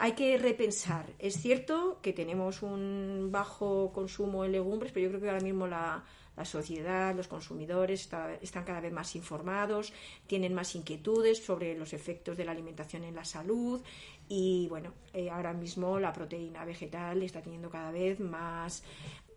hay 0.00 0.12
que 0.12 0.38
repensar. 0.38 1.06
Es 1.20 1.40
cierto 1.40 2.00
que 2.02 2.12
tenemos 2.12 2.62
un 2.62 3.28
bajo 3.30 3.92
consumo 3.92 4.44
en 4.44 4.50
legumbres, 4.50 4.90
pero 4.90 5.04
yo 5.04 5.10
creo 5.10 5.20
que 5.20 5.28
ahora 5.28 5.44
mismo 5.44 5.68
la, 5.68 6.02
la 6.36 6.44
sociedad, 6.44 7.14
los 7.14 7.28
consumidores 7.28 8.08
están 8.42 8.64
cada 8.64 8.80
vez 8.80 8.92
más 8.92 9.16
informados, 9.16 9.92
tienen 10.26 10.54
más 10.54 10.74
inquietudes 10.74 11.42
sobre 11.42 11.76
los 11.76 11.92
efectos 11.92 12.36
de 12.36 12.44
la 12.44 12.52
alimentación 12.52 13.04
en 13.04 13.14
la 13.14 13.24
salud 13.24 13.82
y 14.28 14.66
bueno, 14.68 14.92
eh, 15.14 15.30
ahora 15.30 15.54
mismo 15.54 15.98
la 15.98 16.12
proteína 16.12 16.64
vegetal 16.64 17.22
está 17.22 17.40
teniendo 17.40 17.70
cada 17.70 17.90
vez 17.90 18.20
más, 18.20 18.82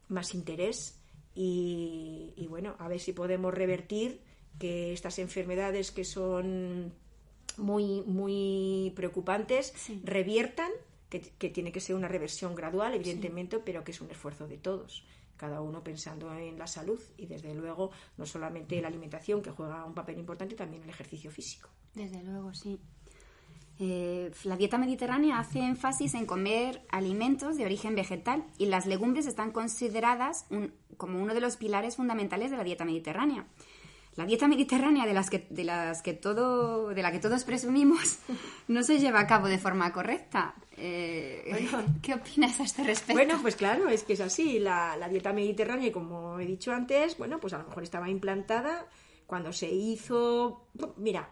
más 0.10 0.34
interés 0.34 1.00
y, 1.36 2.46
bueno, 2.50 2.76
a 2.80 2.90
ver 2.90 3.00
si 3.00 3.14
podemos 3.14 3.54
revertir 3.54 4.20
que 4.58 4.92
estas 4.92 5.20
enfermedades 5.20 5.92
que 5.92 6.04
son 6.04 6.92
muy, 7.56 8.02
muy 8.02 8.92
preocupantes 8.94 9.74
reviertan, 10.04 10.70
que, 11.10 11.20
tiene 11.50 11.72
que 11.72 11.80
ser 11.80 11.96
una 11.96 12.10
reversión 12.10 12.56
gradual, 12.56 12.94
evidentemente, 12.94 13.60
pero 13.60 13.86
que 13.86 13.92
es 13.92 14.02
un 14.02 14.12
esfuerzo 14.12 14.48
de 14.48 14.58
todos 14.58 15.06
cada 15.40 15.62
uno 15.62 15.82
pensando 15.82 16.32
en 16.36 16.60
la 16.60 16.68
salud 16.68 17.00
y 17.18 17.26
desde 17.26 17.54
luego 17.56 17.92
no 18.18 18.26
solamente 18.26 18.82
la 18.82 18.90
alimentación 18.90 19.42
que 19.42 19.52
juega 19.52 19.86
un 19.86 19.94
papel 19.94 20.20
importante, 20.20 20.54
también 20.54 20.84
el 20.84 20.90
ejercicio 20.90 21.32
físico. 21.32 21.70
Desde 21.96 22.22
luego, 22.22 22.54
sí. 22.54 22.78
Eh, 23.80 24.30
la 24.44 24.58
dieta 24.58 24.78
mediterránea 24.78 25.40
hace 25.40 25.60
énfasis 25.60 26.14
en 26.14 26.26
comer 26.26 26.86
alimentos 26.90 27.56
de 27.56 27.64
origen 27.64 27.96
vegetal 27.96 28.44
y 28.58 28.66
las 28.66 28.86
legumbres 28.86 29.26
están 29.26 29.54
consideradas 29.54 30.46
como 30.98 31.22
uno 31.22 31.34
de 31.34 31.40
los 31.40 31.56
pilares 31.56 31.96
fundamentales 31.96 32.52
de 32.52 32.58
la 32.58 32.66
dieta 32.66 32.84
mediterránea. 32.84 33.48
La 34.20 34.26
dieta 34.26 34.50
mediterránea 34.50 35.06
de 35.06 35.14
las 35.14 35.30
que, 35.30 35.48
de 35.50 35.64
las 35.64 36.02
que 36.02 36.14
todo, 36.14 36.90
de 36.90 37.02
la 37.02 37.10
que 37.10 37.20
todos 37.20 37.46
presumimos, 37.46 38.20
no 38.68 38.84
se 38.84 39.00
lleva 39.00 39.22
a 39.22 39.28
cabo 39.28 39.48
de 39.48 39.58
forma 39.58 39.94
correcta. 39.94 40.56
Eh, 40.76 41.70
¿Qué 42.02 42.16
opinas 42.16 42.60
a 42.60 42.64
este 42.64 42.84
respecto? 42.84 43.14
Bueno, 43.14 43.40
pues 43.42 43.56
claro, 43.56 43.88
es 43.88 44.04
que 44.04 44.14
es 44.14 44.20
así. 44.20 44.60
La, 44.60 44.98
la 44.98 45.08
dieta 45.08 45.32
mediterránea, 45.32 45.90
como 45.94 46.38
he 46.38 46.46
dicho 46.46 46.74
antes, 46.74 47.18
bueno, 47.18 47.40
pues 47.40 47.54
a 47.54 47.60
lo 47.60 47.64
mejor 47.64 47.84
estaba 47.84 48.10
implantada 48.10 48.88
cuando 49.26 49.54
se 49.54 49.70
hizo. 49.72 50.68
Mira, 50.98 51.30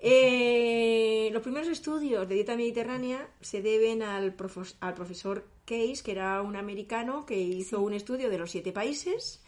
eh, 0.00 1.30
los 1.32 1.42
primeros 1.42 1.66
estudios 1.66 2.28
de 2.28 2.36
dieta 2.36 2.54
mediterránea 2.54 3.28
se 3.40 3.60
deben 3.60 4.02
al, 4.02 4.36
al 4.80 4.94
profesor 4.94 5.48
Case, 5.64 6.02
que 6.04 6.12
era 6.12 6.42
un 6.42 6.54
americano 6.54 7.26
que 7.26 7.40
hizo 7.40 7.80
un 7.80 7.92
estudio 7.92 8.30
de 8.30 8.38
los 8.38 8.52
siete 8.52 8.70
países. 8.70 9.42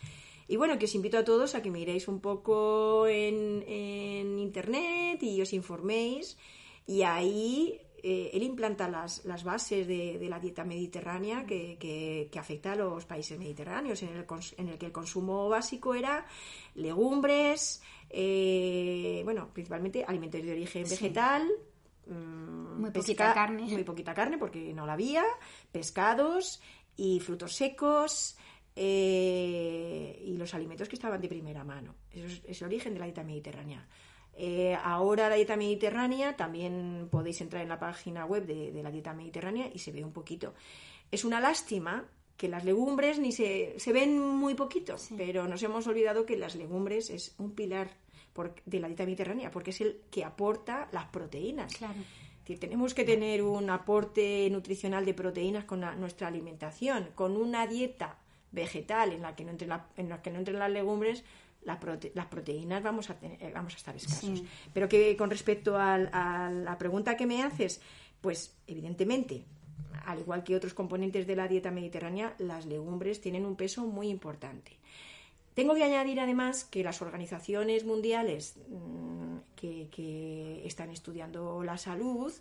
Y 0.49 0.57
bueno, 0.57 0.79
que 0.79 0.85
os 0.85 0.95
invito 0.95 1.19
a 1.19 1.25
todos 1.25 1.55
a 1.55 1.63
que 1.63 1.71
miréis 1.71 2.07
un 2.09 2.21
poco 2.21 3.07
en, 3.07 3.65
en 3.67 4.39
internet 4.39 5.23
y 5.23 5.41
os 5.43 5.53
informéis. 5.53 6.39
Y 6.87 7.03
ahí 7.03 7.81
eh, 8.03 8.31
él 8.33 8.45
implanta 8.45 8.89
las, 8.89 9.25
las 9.25 9.43
bases 9.43 9.87
de, 9.89 10.19
de, 10.19 10.29
la 10.29 10.39
dieta 10.39 10.63
mediterránea 10.63 11.45
que, 11.45 11.77
que, 11.79 12.29
que, 12.31 12.39
afecta 12.39 12.73
a 12.73 12.77
los 12.77 13.05
países 13.05 13.37
mediterráneos, 13.37 14.01
en 14.05 14.11
el, 14.11 14.27
en 14.59 14.69
el 14.69 14.79
que 14.79 14.87
el 14.87 14.93
consumo 14.93 15.49
básico 15.49 15.93
era 15.95 16.25
legumbres, 16.77 17.83
eh, 18.11 19.23
bueno, 19.25 19.51
principalmente 19.53 20.05
alimentos 20.07 20.41
de 20.41 20.53
origen 20.53 20.85
vegetal. 20.85 21.51
Mmm, 22.07 22.81
muy 22.81 22.91
poquita 22.93 23.35
carne. 23.35 23.63
Muy 23.63 23.83
poquita 23.83 24.15
carne 24.15 24.39
porque 24.39 24.73
no 24.73 24.87
la 24.87 24.93
había, 24.93 25.25
pescados 25.73 26.63
y 26.97 27.19
frutos 27.19 27.57
secos. 27.57 28.37
Eh, 28.79 30.23
y 30.27 30.37
los 30.37 30.53
alimentos 30.53 30.89
que 30.89 30.97
estaban 30.97 31.21
de 31.21 31.29
primera 31.29 31.65
mano. 31.65 31.95
Eso 32.13 32.27
es, 32.27 32.43
es 32.47 32.61
el 32.61 32.69
origen 32.69 32.93
de 32.93 33.01
la 33.01 33.07
dieta 33.07 33.25
mediterránea. 33.25 33.87
Eh, 34.39 34.77
ahora 34.85 35.31
la 35.31 35.37
dieta 35.37 35.57
mediterránea, 35.57 36.37
también 36.37 37.09
podéis 37.11 37.41
entrar 37.41 37.63
en 37.63 37.71
la 37.71 37.79
página 37.79 38.27
web 38.27 38.45
de, 38.45 38.71
de, 38.71 38.83
la 38.83 38.91
dieta 38.91 39.15
mediterránea 39.15 39.71
y 39.73 39.79
se 39.79 39.93
ve 39.93 40.05
un 40.05 40.13
poquito. 40.13 40.53
Es 41.11 41.25
una 41.25 41.41
lástima 41.41 42.05
que 42.37 42.49
las 42.49 42.65
legumbres 42.65 43.19
ni 43.19 43.33
se, 43.33 43.75
se 43.79 43.93
ven 43.95 44.19
muy 44.19 44.55
poquito, 44.55 44.99
sí. 44.99 45.15
pero 45.17 45.49
nos 45.49 45.63
hemos 45.63 45.87
olvidado 45.87 46.27
que 46.27 46.37
las 46.37 46.55
legumbres 46.55 47.09
es 47.09 47.35
un 47.39 47.53
pilar 47.53 47.89
por, 48.35 48.55
de 48.67 48.79
la 48.79 48.89
dieta 48.89 49.07
mediterránea, 49.07 49.51
porque 49.51 49.71
es 49.71 49.81
el 49.81 50.03
que 50.11 50.23
aporta 50.23 50.89
las 50.93 51.07
proteínas. 51.07 51.75
Claro. 51.75 51.95
Tenemos 52.61 52.95
que 52.95 53.05
tener 53.05 53.43
un 53.43 53.71
aporte 53.71 54.49
nutricional 54.51 55.05
de 55.05 55.15
proteínas 55.15 55.65
con 55.65 55.81
la, 55.81 55.97
nuestra 55.97 56.29
alimentación, 56.29 57.09
con 57.15 57.37
una 57.37 57.67
dieta 57.67 58.19
vegetal 58.57 59.13
en 59.13 59.23
la 59.23 59.37
que 59.37 59.45
no 59.45 59.51
entren, 59.53 59.69
la, 59.69 59.87
en 59.97 60.09
la 60.09 60.21
que 60.21 60.31
no 60.31 60.39
entren 60.39 60.59
las 60.59 60.71
legumbres, 60.71 61.23
la 61.63 61.79
prote 61.79 62.11
las 62.15 62.27
proteínas 62.27 62.83
vamos 62.83 63.11
a, 63.11 63.15
tener, 63.15 63.53
vamos 63.53 63.75
a 63.75 63.77
estar 63.77 63.95
escasos. 63.95 64.39
Sí. 64.41 64.47
Pero 64.73 64.89
que 64.89 65.17
con 65.17 65.31
respecto 65.31 65.77
a, 65.77 65.95
a, 65.95 66.51
la 66.51 66.77
pregunta 66.79 67.17
que 67.17 67.27
me 67.27 67.43
haces, 67.43 67.81
pues 68.21 68.57
evidentemente, 68.67 69.45
al 70.07 70.19
igual 70.21 70.43
que 70.43 70.57
otros 70.57 70.75
componentes 70.75 71.27
de 71.27 71.37
la 71.37 71.47
dieta 71.47 71.71
mediterránea, 71.71 72.35
las 72.39 72.67
legumbres 72.67 73.21
tienen 73.21 73.45
un 73.45 73.57
peso 73.57 73.85
muy 73.85 74.09
importante. 74.09 74.73
Tengo 75.55 75.75
que 75.75 75.85
añadir 75.85 76.21
además 76.21 76.65
que 76.65 76.85
las 76.85 77.01
organizaciones 77.01 77.85
mundiales 77.85 78.57
que, 79.57 79.89
que, 79.91 80.67
están 80.67 80.91
estudiando 80.91 81.63
la 81.65 81.79
salud 81.79 82.33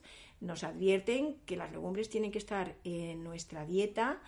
nos 0.41 0.63
advierten 0.65 1.38
que 1.45 1.56
las 1.56 1.71
legumbres 1.71 2.10
tienen 2.10 2.32
que 2.32 2.39
estar 2.39 2.75
en 2.84 3.23
nuestra 3.23 3.65
dieta 3.65 4.21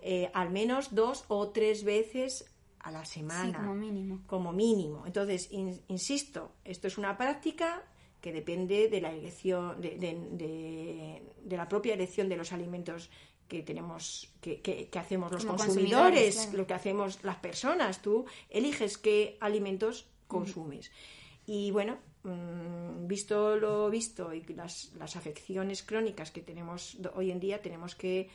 eh, 0.00 0.30
al 0.34 0.50
menos 0.50 0.94
dos 0.94 1.24
o 1.28 1.48
tres 1.50 1.84
veces 1.84 2.50
a 2.80 2.90
la 2.90 3.04
semana. 3.04 3.50
Sí, 3.50 3.54
como 3.54 3.74
mínimo. 3.74 4.20
Como 4.26 4.52
mínimo. 4.52 5.06
Entonces, 5.06 5.48
in, 5.50 5.80
insisto, 5.88 6.52
esto 6.64 6.86
es 6.86 6.98
una 6.98 7.16
práctica 7.16 7.82
que 8.20 8.32
depende 8.32 8.88
de 8.88 9.00
la 9.00 9.12
elección, 9.12 9.80
de, 9.80 9.90
de, 9.90 10.14
de, 10.32 11.22
de, 11.44 11.56
la 11.56 11.68
propia 11.68 11.94
elección 11.94 12.28
de 12.28 12.36
los 12.36 12.52
alimentos 12.52 13.10
que 13.46 13.62
tenemos, 13.62 14.32
que, 14.40 14.60
que, 14.60 14.88
que 14.88 14.98
hacemos 14.98 15.32
los 15.32 15.44
Como 15.44 15.56
consumidores, 15.56 15.94
consumidores 16.00 16.36
claro. 16.36 16.58
lo 16.58 16.66
que 16.66 16.74
hacemos 16.74 17.24
las 17.24 17.36
personas. 17.36 18.02
Tú 18.02 18.26
eliges 18.50 18.98
qué 18.98 19.36
alimentos 19.40 20.06
consumes. 20.26 20.90
Mm. 20.90 21.50
Y 21.50 21.70
bueno, 21.70 21.98
mmm, 22.24 23.06
visto 23.06 23.56
lo 23.56 23.88
visto 23.88 24.34
y 24.34 24.42
las, 24.52 24.92
las 24.98 25.16
afecciones 25.16 25.82
crónicas 25.82 26.30
que 26.30 26.42
tenemos 26.42 26.98
hoy 27.14 27.30
en 27.30 27.40
día, 27.40 27.62
tenemos 27.62 27.94
que 27.94 28.28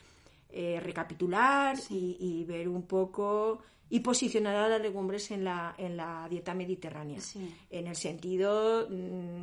eh, 0.54 0.80
recapitular 0.80 1.78
sí. 1.78 2.18
y, 2.20 2.42
y, 2.42 2.46
ver 2.46 2.70
un 2.70 2.84
poco 2.84 3.60
y 3.90 4.00
posicionar 4.00 4.56
a 4.56 4.68
las 4.68 4.82
legumbres 4.82 5.32
en 5.32 5.44
la, 5.44 5.76
en 5.78 5.98
la 5.98 6.28
dieta 6.30 6.54
mediterránea. 6.54 7.20
Sí. 7.20 7.54
En 7.70 7.88
el 7.88 7.96
sentido, 7.96 8.88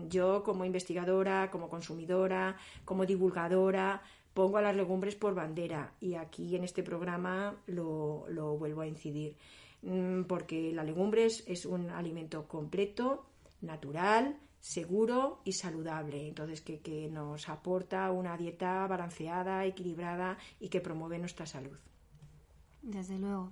yo 0.09 0.43
como 0.43 0.65
investigadora, 0.65 1.51
como 1.51 1.69
consumidora, 1.69 2.57
como 2.85 3.07
divulgadora, 3.07 4.03
pongo 4.35 4.59
a 4.59 4.63
las 4.63 4.75
legumbres 4.75 5.15
por 5.15 5.35
bandera 5.35 5.93
y 6.01 6.15
aquí 6.15 6.57
en 6.57 6.65
este 6.65 6.83
programa 6.83 7.57
lo, 7.67 8.25
lo 8.29 8.57
vuelvo 8.57 8.81
a 8.81 8.87
incidir. 8.87 9.37
Porque 10.27 10.73
la 10.73 10.85
legumbres 10.85 11.45
es 11.47 11.65
un 11.65 11.91
alimento 11.91 12.47
completo, 12.47 13.27
natural, 13.61 14.37
seguro 14.61 15.41
y 15.45 15.53
saludable. 15.53 16.29
Entonces, 16.29 16.61
que, 16.61 16.81
que, 16.81 17.09
nos 17.09 17.49
aporta 17.49 18.11
una 18.11 18.37
dieta 18.37 18.87
balanceada, 18.87 19.65
equilibrada 19.65 20.39
y 20.61 20.69
que 20.69 20.81
promueve 20.81 21.19
nuestra 21.19 21.47
salud. 21.47 21.79
Desde 22.83 23.19
luego. 23.19 23.51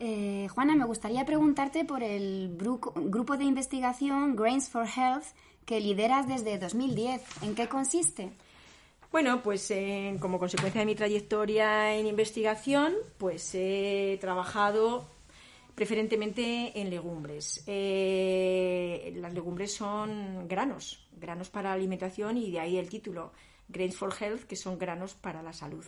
Eh, 0.00 0.46
Juana, 0.54 0.76
me 0.76 0.84
gustaría 0.84 1.24
preguntarte 1.24 1.84
por 1.84 2.02
el 2.02 2.56
grupo 2.56 3.36
de 3.36 3.44
investigación 3.44 4.36
Grains 4.36 4.68
for 4.68 4.86
Health 4.86 5.26
que 5.64 5.80
lideras 5.80 6.28
desde 6.28 6.58
2010. 6.58 7.42
¿En 7.42 7.54
qué 7.54 7.68
consiste? 7.68 8.30
Bueno, 9.10 9.42
pues 9.42 9.70
eh, 9.70 10.16
como 10.20 10.38
consecuencia 10.38 10.80
de 10.80 10.86
mi 10.86 10.94
trayectoria 10.94 11.94
en 11.96 12.06
investigación, 12.06 12.94
pues 13.16 13.54
he 13.54 14.18
trabajado 14.20 15.06
preferentemente 15.78 16.72
en 16.80 16.90
legumbres. 16.90 17.62
Eh, 17.68 19.12
las 19.14 19.32
legumbres 19.32 19.72
son 19.72 20.48
granos, 20.48 21.06
granos 21.12 21.50
para 21.50 21.68
la 21.68 21.76
alimentación 21.76 22.36
y 22.36 22.50
de 22.50 22.58
ahí 22.58 22.78
el 22.78 22.88
título, 22.88 23.30
Grains 23.68 23.96
for 23.96 24.12
Health, 24.12 24.42
que 24.42 24.56
son 24.56 24.76
granos 24.76 25.14
para 25.14 25.40
la 25.40 25.52
salud. 25.52 25.86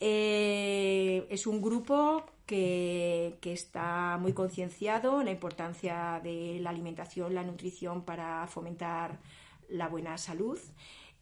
Eh, 0.00 1.24
es 1.30 1.46
un 1.46 1.62
grupo 1.62 2.24
que, 2.46 3.38
que 3.40 3.52
está 3.52 4.18
muy 4.20 4.32
concienciado 4.32 5.20
en 5.20 5.26
la 5.26 5.32
importancia 5.32 6.20
de 6.24 6.58
la 6.60 6.70
alimentación, 6.70 7.32
la 7.32 7.44
nutrición 7.44 8.04
para 8.04 8.44
fomentar 8.48 9.20
la 9.68 9.86
buena 9.86 10.18
salud 10.18 10.58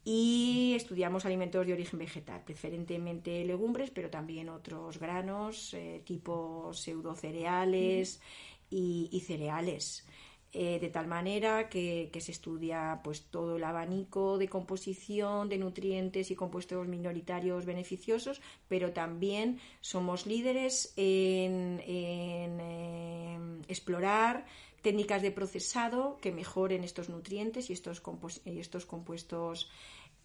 y 0.04 0.74
estudiamos 0.76 1.24
alimentos 1.24 1.66
de 1.66 1.72
origen 1.72 1.98
vegetal, 1.98 2.42
preferentemente 2.44 3.42
legumbres, 3.44 3.90
pero 3.90 4.10
también 4.10 4.50
otros 4.50 4.98
granos 4.98 5.72
eh, 5.72 6.02
tipo 6.04 6.72
pseudocereales 6.74 8.20
y, 8.68 9.22
cereales. 9.26 10.06
Eh, 10.52 10.78
de 10.78 10.88
tal 10.88 11.08
manera 11.08 11.68
que, 11.68 12.10
se 12.20 12.30
estudia 12.30 13.00
pues 13.02 13.22
todo 13.24 13.56
el 13.56 13.64
abanico 13.64 14.38
de 14.38 14.48
composición 14.48 15.48
de 15.48 15.58
nutrientes 15.58 16.30
y 16.30 16.36
compuestos 16.36 16.86
minoritarios 16.86 17.64
beneficiosos, 17.64 18.40
pero 18.68 18.92
también 18.92 19.58
somos 19.80 20.26
líderes 20.26 20.92
en, 20.96 21.80
en 21.84 22.60
eh, 22.60 23.38
explorar 23.68 24.44
técnicas 24.84 25.22
de 25.22 25.32
procesado 25.32 26.18
que 26.20 26.30
mejoren 26.30 26.84
estos 26.84 27.08
nutrientes 27.08 27.70
y 27.70 27.72
estos, 27.72 28.02
y 28.44 28.60
estos 28.60 28.84
compuestos 28.84 29.70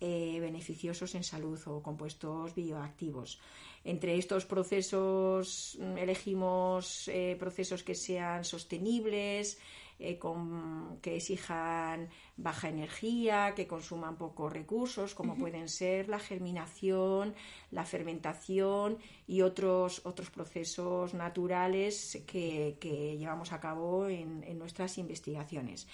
eh, 0.02 0.38
beneficiosos 0.40 1.16
en 1.16 1.24
salud 1.24 1.60
o 1.66 1.82
compuestos 1.82 2.54
bioactivos. 2.56 3.40
Entre 3.84 4.18
estos 4.20 4.46
procesos 4.46 5.80
mm, 5.80 5.98
elegimos 5.98 7.08
eh, 7.08 7.38
procesos 7.40 7.84
que 7.84 7.96
sean 7.96 8.44
sostenibles, 8.44 9.58
eh, 10.02 10.18
con, 10.18 10.98
que 11.02 11.18
exijan 11.18 12.08
baja 12.38 12.70
energía, 12.70 13.54
que 13.54 13.68
consuman 13.68 14.16
pocos 14.18 14.52
recursos, 14.52 15.14
como 15.14 15.34
uh 15.34 15.36
-huh. 15.36 15.40
pueden 15.40 15.68
ser 15.68 16.08
la 16.08 16.20
germinación, 16.20 17.36
la 17.70 17.84
fermentación 17.84 18.98
y 19.28 19.42
otros, 19.42 20.02
otros 20.06 20.30
procesos 20.30 21.14
naturales 21.14 22.24
que, 22.26 22.78
que 22.80 23.18
llevamos 23.18 23.52
a 23.52 23.60
cabo 23.60 24.08
en, 24.08 24.44
en 24.46 24.58
nuestras 24.58 24.98
investigaciones. 24.98 25.86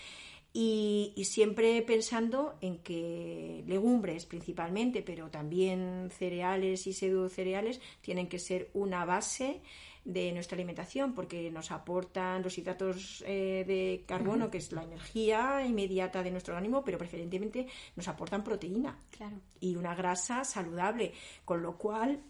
Y, 0.53 1.11
y, 1.17 1.25
siempre 1.25 1.81
pensando 1.81 2.55
en 2.61 2.77
que 2.77 3.63
legumbres 3.67 4.25
principalmente, 4.25 5.01
pero 5.01 5.29
también 5.29 6.09
cereales 6.11 6.87
y 6.87 6.93
pseudocereales 6.93 7.81
tienen 7.99 8.29
que 8.29 8.39
ser 8.39 8.69
una 8.73 9.03
base 9.03 9.61
de 10.05 10.31
nuestra 10.31 10.55
alimentación 10.55 11.13
porque 11.13 11.51
nos 11.51 11.71
aportan 11.71 12.43
los 12.43 12.57
hidratos 12.57 13.23
eh, 13.27 13.65
de 13.67 14.03
carbono, 14.05 14.45
uh 14.45 14.47
-huh. 14.47 14.51
que 14.51 14.59
es 14.59 14.71
la 14.71 14.83
energía 14.83 15.65
inmediata 15.65 16.23
de 16.23 16.31
nuestro 16.31 16.53
organismo, 16.53 16.83
pero 16.83 16.97
preferentemente 16.97 17.67
nos 17.95 18.07
aportan 18.07 18.43
proteína 18.43 18.97
claro. 19.17 19.37
y 19.59 19.75
una 19.75 19.95
grasa 19.95 20.43
saludable, 20.45 21.11
con 21.43 21.61
lo 21.61 21.77
cual 21.77 22.21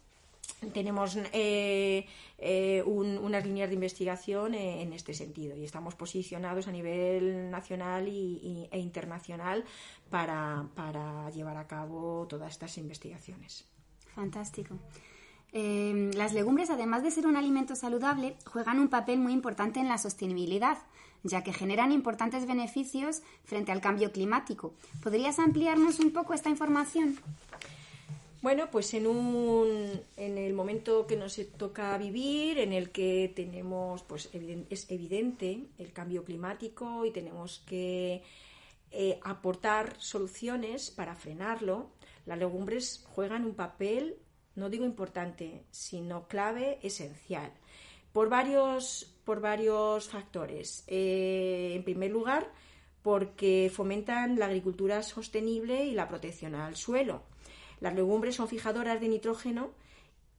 tenemos 0.73 1.17
eh, 1.33 2.05
eh, 2.37 2.83
unas 2.83 3.45
líneas 3.45 3.69
de 3.69 3.75
investigación 3.75 4.53
en 4.55 4.93
este 4.93 5.13
sentido 5.13 5.55
y 5.55 5.63
estamos 5.63 5.95
posicionados 5.95 6.67
a 6.67 6.71
nivel 6.71 7.49
nacional 7.49 8.07
y, 8.07 8.67
e 8.71 8.79
internacional 8.79 9.63
para, 10.09 10.69
llevar 11.33 11.57
a 11.57 11.67
cabo 11.67 12.25
todas 12.27 12.51
estas 12.51 12.77
investigaciones. 12.77 13.65
Fantástico. 14.13 14.77
Eh, 15.57 16.11
las 16.15 16.33
legumbres, 16.33 16.69
además 16.69 17.01
de 17.01 17.11
ser 17.11 17.25
un 17.27 17.37
alimento 17.37 17.77
saludable, 17.77 18.35
juegan 18.45 18.77
un 18.77 18.89
papel 18.89 19.19
muy 19.19 19.31
importante 19.31 19.79
en 19.79 19.87
la 19.87 19.97
sostenibilidad, 19.97 20.79
ya 21.23 21.45
que 21.45 21.53
generan 21.53 21.93
importantes 21.93 22.45
beneficios 22.45 23.21
frente 23.45 23.71
al 23.71 23.79
cambio 23.79 24.11
climático. 24.11 24.73
¿Podrías 25.01 25.39
ampliarnos 25.39 26.01
un 26.01 26.11
poco 26.11 26.33
esta 26.33 26.49
información? 26.49 27.17
Bueno, 28.41 28.69
pues 28.69 28.93
en, 28.95 29.07
un, 29.07 30.01
en 30.17 30.37
el 30.37 30.53
momento 30.53 31.07
que 31.07 31.15
nos 31.15 31.39
toca 31.57 31.97
vivir, 31.97 32.59
en 32.59 32.73
el 32.73 32.89
que 32.89 33.31
tenemos, 33.33 34.03
pues 34.03 34.29
es 34.69 34.91
evidente 34.91 35.69
el 35.77 35.93
cambio 35.93 36.25
climático 36.25 37.05
y 37.05 37.11
tenemos 37.11 37.63
que 37.65 38.23
eh, 38.91 39.19
aportar 39.23 39.95
soluciones 39.99 40.91
para 40.91 41.15
frenarlo, 41.15 41.91
las 42.25 42.37
legumbres 42.39 43.05
juegan 43.07 43.45
un 43.45 43.53
papel, 43.53 44.17
no 44.55 44.69
digo 44.69 44.85
importante, 44.85 45.65
sino 45.71 46.27
clave, 46.27 46.79
esencial, 46.81 47.51
por 48.11 48.29
varios, 48.29 49.13
por 49.25 49.41
varios 49.41 50.07
factores. 50.09 50.83
Eh, 50.87 51.73
en 51.75 51.83
primer 51.83 52.11
lugar, 52.11 52.51
porque 53.01 53.71
fomentan 53.73 54.39
la 54.39 54.45
agricultura 54.45 55.03
sostenible 55.03 55.85
y 55.85 55.93
la 55.93 56.07
protección 56.07 56.55
al 56.55 56.75
suelo 56.75 57.23
las 57.79 57.93
legumbres 57.93 58.35
son 58.35 58.47
fijadoras 58.47 58.99
de 58.99 59.09
nitrógeno 59.09 59.71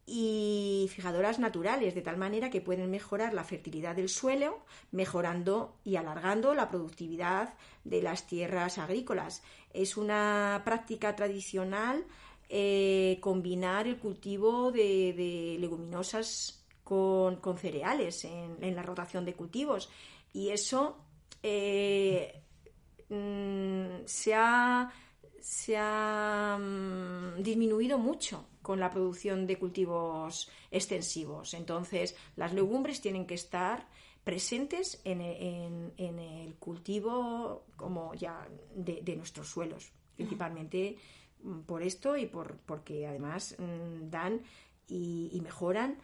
y 0.08 0.88
fijadoras 0.94 1.38
naturales, 1.40 1.94
de 1.94 2.02
tal 2.02 2.16
manera 2.16 2.48
que 2.48 2.60
pueden 2.60 2.90
mejorar 2.90 3.34
la 3.34 3.42
fertilidad 3.42 3.96
del 3.96 4.08
suelo, 4.08 4.64
mejorando 4.92 5.76
y 5.84 5.96
alargando 5.96 6.54
la 6.54 6.68
productividad 6.68 7.54
de 7.84 8.02
las 8.02 8.26
tierras 8.26 8.78
agrícolas. 8.78 9.42
Es 9.72 9.96
una 9.96 10.62
práctica 10.64 11.16
tradicional 11.16 12.04
eh, 12.48 13.18
combinar 13.20 13.86
el 13.86 13.98
cultivo 13.98 14.70
de, 14.72 15.56
leguminosas 15.58 16.64
con, 16.84 17.40
cereales 17.58 18.24
en, 18.24 18.74
la 18.74 18.82
rotación 18.82 19.24
de 19.24 19.34
cultivos 19.34 19.90
y 20.32 20.50
eso 20.50 20.98
eh, 21.42 22.42
mm, 23.08 24.04
se 24.04 24.34
ha 24.34 24.92
se 25.46 25.76
ha 25.78 26.58
mm, 26.58 27.40
disminuido 27.40 27.98
mucho 27.98 28.48
con 28.62 28.80
la 28.80 28.90
producción 28.90 29.46
de 29.46 29.56
cultivos 29.56 30.50
extensivos. 30.72 31.54
Entonces, 31.54 32.16
las 32.34 32.52
legumbres 32.52 33.00
tienen 33.00 33.28
que 33.28 33.34
estar 33.34 33.86
presentes 34.24 35.00
en, 35.04 35.20
el 35.20 36.56
cultivo 36.56 37.66
como 37.76 38.12
ya 38.14 38.48
de, 38.74 39.14
nuestros 39.16 39.48
suelos, 39.48 39.92
principalmente 40.16 40.96
por 41.66 41.82
esto 41.82 42.16
y 42.16 42.26
por, 42.26 42.56
porque 42.58 43.06
además 43.06 43.56
mm, 43.58 44.10
dan 44.10 44.42
y, 44.88 45.40
mejoran 45.42 45.98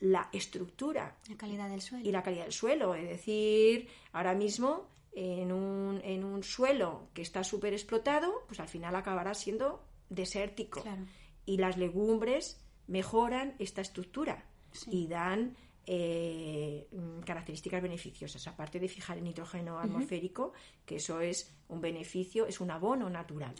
la 0.00 0.28
estructura. 0.32 1.16
La 1.28 1.36
calidad 1.36 1.68
del 1.68 1.80
suelo. 1.80 2.08
Y 2.08 2.12
la 2.12 2.22
calidad 2.22 2.44
del 2.44 2.52
suelo. 2.52 2.94
Es 2.94 3.08
decir, 3.08 3.88
ahora 4.12 4.34
mismo 4.34 4.88
en 5.12 5.52
un, 5.52 6.00
en 6.04 6.24
un 6.24 6.42
suelo 6.42 7.08
que 7.14 7.22
está 7.22 7.42
súper 7.42 7.72
explotado, 7.72 8.44
pues 8.46 8.60
al 8.60 8.68
final 8.68 8.94
acabará 8.94 9.34
siendo 9.34 9.82
desértico. 10.08 10.84
Y 11.44 11.56
las 11.56 11.76
legumbres 11.76 12.60
mejoran 12.86 13.54
esta 13.58 13.80
estructura 13.80 14.44
y 14.86 15.06
dan 15.08 15.56
eh, 15.90 16.86
características 17.24 17.80
beneficiosas, 17.80 18.46
aparte 18.46 18.78
de 18.78 18.88
fijar 18.88 19.16
el 19.16 19.24
nitrógeno 19.24 19.78
atmosférico, 19.78 20.52
que 20.84 20.96
eso 20.96 21.20
es 21.20 21.56
un 21.68 21.80
beneficio, 21.80 22.46
es 22.46 22.60
un 22.60 22.70
abono 22.70 23.08
natural. 23.08 23.54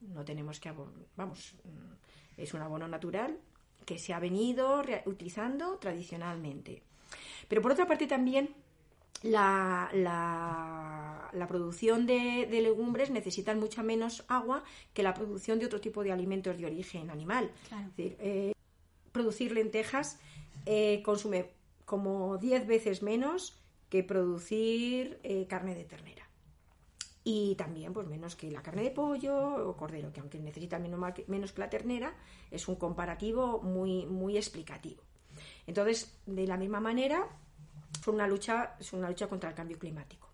No 0.00 0.24
tenemos 0.24 0.60
que, 0.60 0.72
vamos, 1.14 1.54
mm, 1.62 2.40
es 2.40 2.54
un 2.54 2.62
abono 2.62 2.88
natural 2.88 3.38
que 3.84 3.98
se 3.98 4.14
ha 4.14 4.18
venido 4.18 4.82
utilizando 5.04 5.76
tradicionalmente. 5.76 6.82
Pero 7.48 7.60
por 7.60 7.72
otra 7.72 7.86
parte 7.86 8.06
también 8.06 8.54
la, 9.22 9.90
la, 9.92 11.46
producción 11.46 12.06
de, 12.06 12.48
legumbres 12.50 13.10
necesita 13.10 13.54
mucha 13.54 13.82
menos 13.82 14.24
agua 14.28 14.64
que 14.94 15.02
la 15.02 15.12
producción 15.12 15.58
de 15.58 15.66
otro 15.66 15.82
tipo 15.82 16.02
de 16.02 16.12
alimentos 16.12 16.56
de 16.56 16.64
origen 16.64 17.10
animal. 17.10 17.50
Eh, 17.98 18.54
producir 19.12 19.52
lentejas 19.52 20.18
eh, 20.64 21.02
consume 21.04 21.50
como 21.84 22.38
10 22.38 22.66
veces 22.66 23.02
menos 23.02 23.58
que 23.88 24.02
producir 24.02 25.20
eh, 25.22 25.46
carne 25.46 25.74
de 25.74 25.84
ternera. 25.84 26.28
Y 27.22 27.54
también, 27.54 27.92
pues 27.92 28.06
menos 28.06 28.36
que 28.36 28.50
la 28.50 28.62
carne 28.62 28.82
de 28.82 28.90
pollo 28.90 29.68
o 29.68 29.76
cordero, 29.76 30.12
que 30.12 30.20
aunque 30.20 30.38
necesita 30.38 30.78
menos, 30.78 31.52
que 31.52 31.60
la 31.60 31.70
ternera, 31.70 32.14
es 32.50 32.68
un 32.68 32.76
comparativo 32.76 33.62
muy, 33.62 34.04
muy 34.04 34.36
explicativo. 34.36 35.02
Entonces, 35.66 36.20
de 36.26 36.46
la 36.46 36.58
misma 36.58 36.80
manera, 36.80 37.26
una 38.06 38.26
lucha, 38.26 38.76
es 38.78 38.92
una 38.92 39.08
lucha 39.08 39.26
contra 39.28 39.48
el 39.48 39.54
cambio 39.54 39.78
climático 39.78 40.28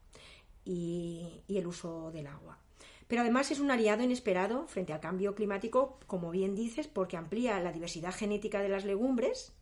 y, 0.65 1.43
el 1.49 1.67
uso 1.67 2.11
del 2.11 2.27
agua. 2.27 2.59
Pero 3.07 3.23
además 3.23 3.51
es 3.51 3.61
un 3.61 3.71
aliado 3.71 4.03
inesperado 4.03 4.67
frente 4.67 4.93
al 4.93 5.01
cambio 5.01 5.35
climático, 5.35 5.99
como 6.07 6.31
bien 6.31 6.55
dices, 6.55 6.87
porque 6.87 7.17
amplía 7.17 7.61
la 7.61 7.73
diversidad 7.73 8.15
genética 8.15 8.61
de 8.63 8.69
las 8.69 8.85
legumbres, 8.85 9.53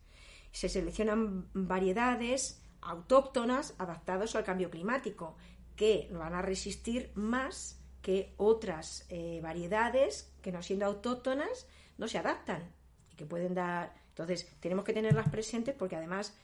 se 0.51 0.69
seleccionan 0.69 1.49
variedades 1.53 2.61
autóctonas 2.81 3.75
adaptadas 3.77 4.35
al 4.35 4.43
cambio 4.43 4.69
climático, 4.69 5.35
que 5.75 6.09
van 6.11 6.33
a 6.33 6.41
resistir 6.41 7.11
más 7.15 7.79
que 8.01 8.33
otras 8.37 9.05
eh, 9.09 9.39
variedades 9.41 10.33
que 10.41 10.51
no 10.51 10.61
siendo 10.63 10.85
autóctonas 10.85 11.67
no 11.97 12.07
se 12.07 12.17
adaptan 12.17 12.63
y 13.11 13.15
que 13.15 13.25
pueden 13.25 13.53
dar. 13.53 13.93
Entonces 14.09 14.49
tenemos 14.59 14.85
que 14.85 14.93
tenerlas 14.93 15.29
presentes 15.29 15.75
porque 15.75 15.95
además 15.95 16.35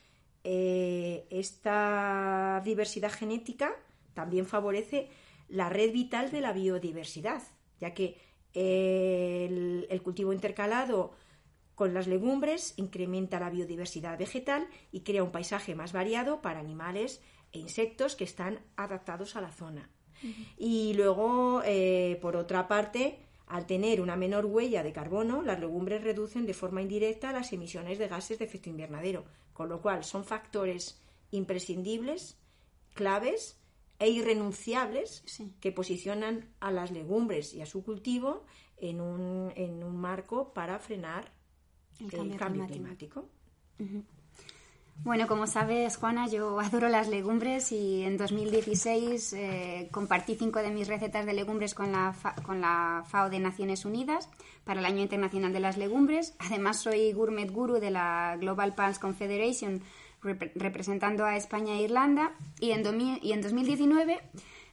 eh, 0.44 1.26
esta 1.30 2.62
diversidad 2.64 3.10
genética 3.10 3.74
también 4.14 4.46
favorece 4.46 5.08
la 5.48 5.68
red 5.68 5.92
vital 5.92 6.30
de 6.30 6.40
la 6.40 6.52
biodiversidad, 6.52 7.42
ya 7.80 7.94
que 7.94 8.18
el, 8.54 10.00
cultivo 10.02 10.32
intercalado 10.32 11.12
con 11.76 11.92
las 11.92 12.06
legumbres 12.06 12.72
incrementa 12.78 13.38
la 13.38 13.50
biodiversidad 13.50 14.18
vegetal 14.18 14.66
y 14.90 15.02
crea 15.02 15.22
un 15.22 15.30
paisaje 15.30 15.74
más 15.74 15.92
variado 15.92 16.40
para 16.40 16.58
animales 16.58 17.20
e 17.52 17.58
insectos 17.58 18.16
que 18.16 18.24
están 18.24 18.60
adaptados 18.76 19.36
a 19.36 19.42
la 19.42 19.52
zona. 19.52 19.90
Y 20.56 20.94
luego, 20.94 21.60
eh, 21.66 22.18
por 22.22 22.34
otra 22.34 22.66
parte, 22.66 23.18
al 23.46 23.66
tener 23.66 24.00
una 24.00 24.16
menor 24.16 24.46
huella 24.46 24.82
de 24.82 24.94
carbono, 24.94 25.42
las 25.42 25.60
legumbres 25.60 26.02
reducen 26.02 26.46
de 26.46 26.54
forma 26.54 26.80
indirecta 26.80 27.30
las 27.30 27.52
emisiones 27.52 27.98
de 27.98 28.08
gases 28.08 28.38
de 28.38 28.46
efecto 28.46 28.70
invernadero, 28.70 29.26
con 29.52 29.68
lo 29.68 29.82
cual 29.82 30.02
son 30.02 30.24
factores 30.24 30.98
imprescindibles, 31.30 32.38
claves 32.94 33.60
e 33.98 34.08
irrenunciables 34.08 35.24
que 35.60 35.72
posicionan 35.72 36.48
a 36.58 36.70
las 36.70 36.90
legumbres 36.90 37.52
y 37.52 37.60
a 37.60 37.66
su 37.66 37.84
cultivo 37.84 38.46
en 38.78 39.02
un, 39.02 39.52
en 39.56 39.84
un 39.84 39.96
marco 39.98 40.54
para 40.54 40.78
frenar 40.78 41.35
el 42.00 42.36
cambio, 42.36 42.66
climático. 42.66 43.28
Bueno, 45.04 45.26
como 45.26 45.46
sabes, 45.46 45.96
Juana, 45.96 46.26
yo 46.26 46.58
adoro 46.60 46.88
las 46.88 47.08
legumbres 47.08 47.70
y 47.72 48.02
en 48.02 48.16
2016 48.16 49.32
eh, 49.34 49.88
compartí 49.90 50.34
cinco 50.34 50.60
de 50.60 50.70
mis 50.70 50.88
recetas 50.88 51.26
de 51.26 51.34
legumbres 51.34 51.74
con 51.74 51.92
la, 51.92 52.14
con 52.44 52.60
la 52.60 53.04
FAO 53.06 53.30
de 53.30 53.38
Naciones 53.38 53.84
Unidas 53.84 54.28
para 54.64 54.80
el 54.80 54.86
Año 54.86 55.02
Internacional 55.02 55.52
de 55.52 55.60
las 55.60 55.76
Legumbres. 55.76 56.34
Además, 56.38 56.80
soy 56.80 57.12
gourmet 57.12 57.50
guru 57.50 57.74
de 57.74 57.90
la 57.90 58.36
Global 58.40 58.74
Pals 58.74 58.98
Confederation, 58.98 59.82
representando 60.22 61.24
a 61.24 61.36
España 61.36 61.74
e 61.74 61.82
Irlanda. 61.82 62.32
Y 62.58 62.72
en, 62.72 62.82
y 63.22 63.32
en 63.32 63.42
2019 63.42 64.18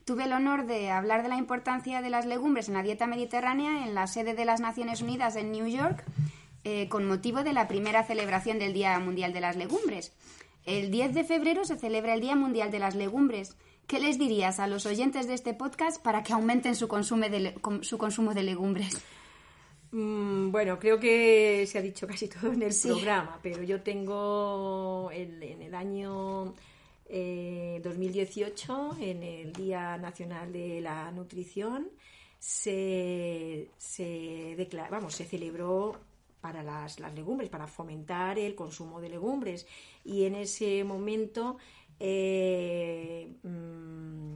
tuve 0.06 0.24
el 0.24 0.34
honor 0.34 0.66
de 0.66 0.90
hablar 0.90 1.22
de 1.22 1.30
la 1.30 1.38
importancia 1.38 2.02
de 2.02 2.10
las 2.10 2.26
legumbres 2.26 2.70
en 2.70 2.74
la 2.74 2.84
dieta 2.84 3.08
mediterránea 3.08 3.86
en 3.86 3.94
la 3.94 4.08
sede 4.08 4.34
de 4.34 4.46
las 4.46 4.60
Naciones 4.62 5.02
Unidas 5.02 5.36
en 5.36 5.52
New 5.52 5.68
York 5.68 6.04
eh, 6.64 6.88
con 6.90 7.06
motivo 7.06 7.44
de 7.44 7.54
la 7.54 7.68
primera 7.68 8.04
celebración 8.04 8.60
del 8.60 8.74
Día 8.74 8.98
Mundial 9.00 9.34
de 9.34 9.42
las 9.42 9.58
Legumbres. 9.58 10.14
El 10.66 10.92
10 10.92 11.14
de 11.14 11.24
febrero 11.24 11.66
se 11.66 11.78
celebra 11.78 12.14
el 12.14 12.22
Día 12.22 12.36
Mundial 12.36 12.72
de 12.72 12.80
las 12.80 12.96
Legumbres. 12.96 13.58
¿Qué 13.88 14.00
les 14.00 14.18
dirías 14.18 14.60
a 14.60 14.68
los 14.68 14.86
oyentes 14.86 15.28
de 15.28 15.34
este 15.34 15.54
podcast 15.54 16.02
para 16.02 16.24
que 16.24 16.32
aumenten 16.32 16.76
su, 16.76 16.88
consumo 16.88 17.28
de, 17.28 17.54
su 17.82 17.98
consumo 17.98 18.34
de 18.34 18.44
legumbres? 18.44 18.98
Mm, 19.92 20.52
bueno, 20.52 20.80
creo 20.80 21.00
que 21.00 21.66
se 21.68 21.78
ha 21.78 21.82
dicho 21.82 22.08
casi 22.08 22.28
todo 22.30 22.54
en 22.54 22.64
el 22.64 22.74
programa, 22.82 23.40
pero 23.44 23.62
yo 23.62 23.82
tengo 23.82 25.10
en 25.12 25.62
el 25.62 25.76
año 25.76 26.54
2018, 27.10 28.98
eh, 29.00 29.12
en 29.12 29.24
el 29.24 29.54
Día 29.54 29.98
Nacional 29.98 30.52
de 30.54 30.80
la 30.80 31.12
Nutrición, 31.12 31.90
se, 32.40 33.70
se, 33.78 34.56
vamos, 34.90 35.14
se 35.14 35.26
celebró 35.26 36.00
para 36.44 36.62
las, 36.62 37.00
legumbres, 37.00 37.50
para 37.50 37.68
fomentar 37.68 38.38
el 38.38 38.54
consumo 38.54 39.00
de 39.00 39.08
legumbres. 39.08 39.66
Y 40.04 40.26
en 40.26 40.36
ese 40.36 40.84
momento 40.84 41.56
eh, 42.02 43.32
mm, 43.44 44.34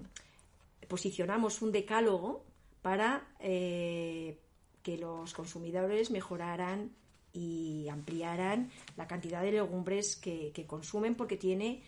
posicionamos 0.87 1.61
un 1.61 1.73
decálogo 1.73 2.45
para 2.81 3.27
eh, 3.41 4.39
que 4.81 4.97
los 4.97 5.33
consumidores 5.33 6.09
mejoraran 6.09 6.91
y 7.33 7.89
ampliaran 7.89 8.71
la 8.95 9.05
cantidad 9.05 9.41
de 9.41 9.51
legumbres 9.51 10.15
que, 10.15 10.65
consumen 10.65 11.13
porque 11.13 11.35
tiene 11.35 11.83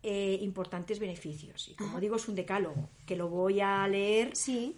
eh, 0.00 0.38
importantes 0.42 1.00
beneficios. 1.00 1.70
Y 1.70 1.74
como 1.74 1.98
digo, 1.98 2.14
es 2.14 2.28
un 2.28 2.36
decálogo 2.36 2.88
que 3.04 3.16
lo 3.16 3.28
voy 3.28 3.60
a 3.60 3.88
leer 3.88 4.32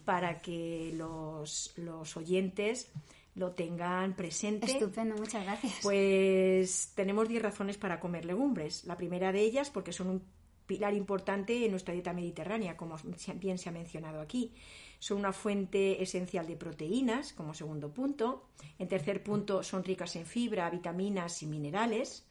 para 0.06 0.40
que 0.40 0.94
los, 0.94 1.74
los 1.76 2.16
oyentes 2.16 2.90
lo 3.38 3.52
tengan 3.52 4.16
presente. 4.16 4.66
Estupendo, 4.66 5.14
muchas 5.16 5.44
gracias. 5.44 5.78
Pues 5.82 6.92
tenemos 6.94 7.28
10 7.28 7.42
razones 7.42 7.78
para 7.78 8.00
comer 8.00 8.24
legumbres. 8.24 8.84
La 8.84 8.96
primera 8.96 9.30
de 9.32 9.40
ellas, 9.40 9.70
porque 9.70 9.92
son 9.92 10.08
un 10.08 10.22
pilar 10.66 10.92
importante 10.94 11.64
en 11.64 11.70
nuestra 11.70 11.94
dieta 11.94 12.12
mediterránea, 12.12 12.76
como 12.76 12.96
bien 13.36 13.58
se 13.58 13.68
ha 13.68 13.72
mencionado 13.72 14.20
aquí. 14.20 14.52
Son 14.98 15.18
una 15.18 15.32
fuente 15.32 16.02
esencial 16.02 16.46
de 16.46 16.56
proteínas, 16.56 17.32
como 17.32 17.54
segundo 17.54 17.92
punto. 17.92 18.48
En 18.78 18.88
tercer 18.88 19.22
punto, 19.22 19.62
son 19.62 19.84
ricas 19.84 20.16
en 20.16 20.26
fibra, 20.26 20.68
vitaminas 20.68 21.42
y 21.42 21.46
minerales. 21.46 22.26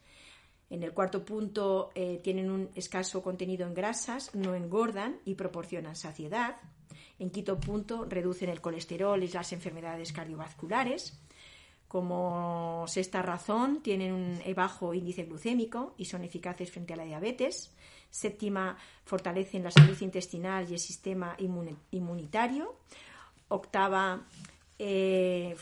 En 0.70 0.84
el 0.84 0.94
cuarto 0.94 1.24
punto, 1.24 1.92
eh, 1.96 2.20
tienen 2.22 2.52
un 2.52 2.70
escaso 2.76 3.24
contenido 3.24 3.66
en 3.66 3.74
grasas, 3.74 4.36
no 4.36 4.54
engordan 4.54 5.20
y 5.24 5.36
proporcionan 5.36 5.96
saciedad. 5.96 6.58
En 7.20 7.30
quinto 7.30 7.60
punto, 7.60 8.06
reducen 8.06 8.50
el 8.50 8.62
colesterol 8.62 9.24
y 9.24 9.28
las 9.30 9.52
enfermedades 9.54 10.14
cardiovasculares. 10.14 11.20
Como 11.88 12.86
sexta 12.88 13.22
razón, 13.22 13.82
tienen 13.82 14.12
un 14.14 14.40
bajo 14.56 14.94
índice 14.94 15.24
glucémico 15.24 15.94
y 15.98 16.06
son 16.06 16.24
eficaces 16.24 16.70
frente 16.70 16.94
a 16.94 16.98
la 16.98 17.06
diabetes. 17.06 17.72
Séptima, 18.10 18.78
fortalecen 19.06 19.64
la 19.64 19.72
salud 19.72 20.00
intestinal 20.02 20.70
y 20.70 20.74
el 20.74 20.80
sistema 20.80 21.36
inmunitario. 21.92 22.76
Octava, 23.48 24.26
eh, 24.78 25.56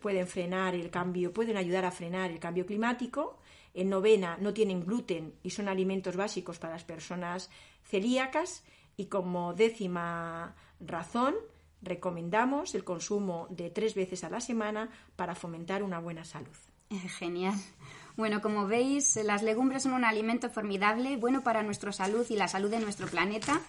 pueden 0.00 0.26
frenar 0.26 0.74
el 0.74 0.90
cambio, 0.90 1.32
pueden 1.32 1.56
ayudar 1.56 1.84
a 1.84 1.90
frenar 1.90 2.30
el 2.30 2.38
cambio 2.38 2.66
climático. 2.66 3.38
En 3.74 3.90
novena, 3.90 4.38
no 4.40 4.54
tienen 4.54 4.86
gluten 4.86 5.34
y 5.42 5.50
son 5.50 5.68
alimentos 5.68 6.16
básicos 6.16 6.58
para 6.58 6.74
las 6.74 6.84
personas 6.84 7.50
celíacas. 7.84 8.64
Y 8.96 9.06
como 9.06 9.54
décima 9.54 10.54
razón, 10.80 11.34
recomendamos 11.82 12.74
el 12.74 12.84
consumo 12.84 13.46
de 13.50 13.70
tres 13.70 13.94
veces 13.94 14.24
a 14.24 14.30
la 14.30 14.40
semana 14.40 14.90
para 15.16 15.34
fomentar 15.34 15.82
una 15.82 15.98
buena 15.98 16.24
salud. 16.24 16.56
Genial. 17.18 17.54
Bueno, 18.16 18.40
como 18.40 18.66
veis, 18.66 19.16
las 19.16 19.42
legumbres 19.42 19.82
son 19.82 19.92
un 19.92 20.04
alimento 20.04 20.48
formidable, 20.48 21.16
bueno 21.16 21.42
para 21.42 21.62
nuestra 21.62 21.92
salud 21.92 22.24
y 22.30 22.36
la 22.36 22.48
salud 22.48 22.70
de 22.70 22.80
nuestro 22.80 23.06
planeta. 23.06 23.60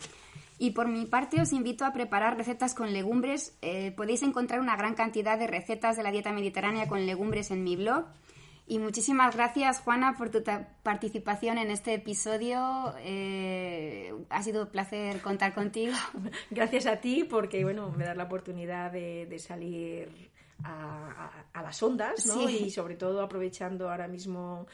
Y 0.59 0.71
por 0.71 0.87
mi 0.87 1.05
parte 1.05 1.41
os 1.41 1.53
invito 1.53 1.85
a 1.85 1.93
preparar 1.93 2.37
recetas 2.37 2.73
con 2.73 2.93
legumbres. 2.93 3.55
Eh, 3.61 3.91
podéis 3.95 4.23
encontrar 4.23 4.59
una 4.59 4.75
gran 4.75 4.95
cantidad 4.95 5.37
de 5.37 5.47
recetas 5.47 5.97
de 5.97 6.03
la 6.03 6.11
dieta 6.11 6.31
mediterránea 6.31 6.87
con 6.87 7.05
legumbres 7.05 7.51
en 7.51 7.63
mi 7.63 7.75
blog. 7.75 8.05
Y 8.69 8.79
muchísimas 8.79 9.33
gracias, 9.33 9.79
Juana, 9.79 10.15
por 10.17 10.29
tu 10.29 10.43
participación 10.83 11.57
en 11.57 11.71
este 11.71 11.93
episodio. 11.93 12.93
Eh, 12.99 14.13
ha 14.29 14.43
sido 14.43 14.63
un 14.63 14.69
placer 14.69 15.21
contar 15.21 15.53
contigo. 15.53 15.95
Gracias 16.51 16.85
a 16.85 16.97
ti, 16.97 17.23
porque 17.23 17.63
bueno, 17.63 17.91
me 17.91 18.03
das 18.03 18.17
la 18.17 18.25
oportunidad 18.25 18.91
de 18.91 19.39
salir 19.39 20.29
a, 20.63 21.61
las 21.61 21.83
ondas, 21.83 22.25
¿no? 22.25 22.49
Y 22.49 22.69
sobre 22.71 22.95
todo 22.95 23.21
aprovechando 23.21 23.89
ahora 23.89 24.07
mismo 24.07 24.67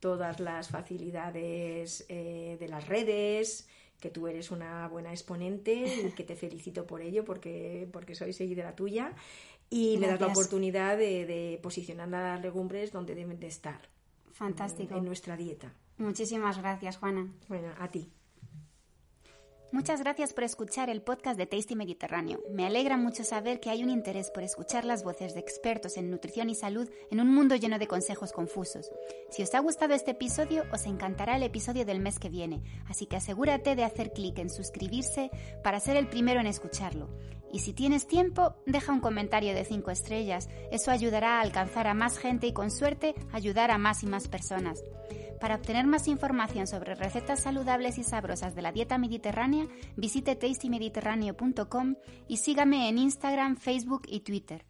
todas 0.00 0.40
las 0.40 0.68
facilidades 0.68 2.04
eh, 2.08 2.56
de 2.58 2.68
las 2.68 2.86
redes, 2.86 3.68
que 4.00 4.10
tú 4.10 4.26
eres 4.28 4.50
una 4.50 4.86
buena 4.88 5.10
exponente 5.10 5.72
y 5.72 6.12
que 6.12 6.24
te 6.24 6.36
felicito 6.36 6.86
por 6.86 7.00
ello 7.00 7.24
porque, 7.24 7.88
porque 7.90 8.14
soy 8.14 8.32
seguidora 8.32 8.74
tuya 8.74 9.14
y 9.74 9.98
me 9.98 10.06
das 10.06 10.20
la 10.20 10.28
oportunidad 10.28 10.96
de, 10.96 11.58
posicionar 11.60 12.14
a 12.14 12.34
las 12.34 12.42
legumbres 12.42 12.92
donde 12.92 13.16
deben 13.16 13.40
de 13.40 13.48
estar. 13.48 13.80
Fantástico. 14.32 14.96
en 14.96 15.04
nuestra 15.04 15.36
dieta. 15.36 15.72
Muchísimas 15.98 16.58
gracias, 16.58 16.96
Juana. 16.96 17.28
Bueno, 17.48 17.72
a 17.78 17.88
ti. 17.88 18.08
Muchas 19.72 20.00
gracias 20.00 20.32
por 20.32 20.44
escuchar 20.44 20.88
el 20.90 21.02
podcast 21.02 21.36
de 21.36 21.46
Tasty 21.46 21.74
Mediterráneo. 21.74 22.40
Me 22.52 22.64
alegra 22.64 22.96
mucho 22.96 23.24
saber 23.24 23.58
que 23.58 23.70
hay 23.70 23.82
un 23.82 23.90
interés 23.90 24.30
por 24.30 24.44
escuchar 24.44 24.84
las 24.84 25.02
voces 25.02 25.34
de 25.34 25.40
expertos 25.40 25.96
en 25.96 26.08
nutrición 26.08 26.48
y 26.50 26.54
salud 26.54 26.88
en 27.10 27.20
un 27.20 27.34
mundo 27.34 27.56
lleno 27.56 27.80
de 27.80 27.88
consejos 27.88 28.30
confusos. 28.30 28.92
Si 29.30 29.42
os 29.42 29.52
ha 29.56 29.58
gustado 29.58 29.94
este 29.94 30.12
episodio, 30.12 30.62
os 30.72 30.86
encantará 30.86 31.34
el 31.34 31.42
episodio 31.42 31.84
del 31.84 31.98
mes 31.98 32.20
que 32.20 32.28
viene, 32.28 32.62
así 32.86 33.06
que 33.06 33.16
asegúrate 33.16 33.74
de 33.74 33.82
hacer 33.82 34.12
clic 34.12 34.38
en 34.38 34.50
suscribirse 34.50 35.32
para 35.64 35.80
ser 35.80 35.96
el 35.96 36.06
primero 36.06 36.38
en 36.38 36.46
escucharlo. 36.46 37.08
Y 37.54 37.60
si 37.60 37.72
tienes 37.72 38.08
tiempo, 38.08 38.56
deja 38.66 38.92
un 38.92 38.98
comentario 38.98 39.54
de 39.54 39.64
5 39.64 39.92
estrellas. 39.92 40.48
Eso 40.72 40.90
ayudará 40.90 41.38
a 41.38 41.40
alcanzar 41.40 41.86
a 41.86 41.94
más 41.94 42.18
gente 42.18 42.48
y 42.48 42.52
con 42.52 42.72
suerte 42.72 43.14
ayudar 43.32 43.70
a 43.70 43.78
más 43.78 44.02
y 44.02 44.06
más 44.06 44.26
personas. 44.26 44.82
Para 45.40 45.54
obtener 45.54 45.86
más 45.86 46.08
información 46.08 46.66
sobre 46.66 46.96
recetas 46.96 47.42
saludables 47.42 47.96
y 47.98 48.02
sabrosas 48.02 48.56
de 48.56 48.62
la 48.62 48.72
dieta 48.72 48.98
mediterránea, 48.98 49.68
visite 49.96 50.34
tastymediterráneo.com 50.34 51.94
y 52.26 52.38
sígame 52.38 52.88
en 52.88 52.98
Instagram, 52.98 53.56
Facebook 53.56 54.02
y 54.08 54.20
Twitter. 54.20 54.66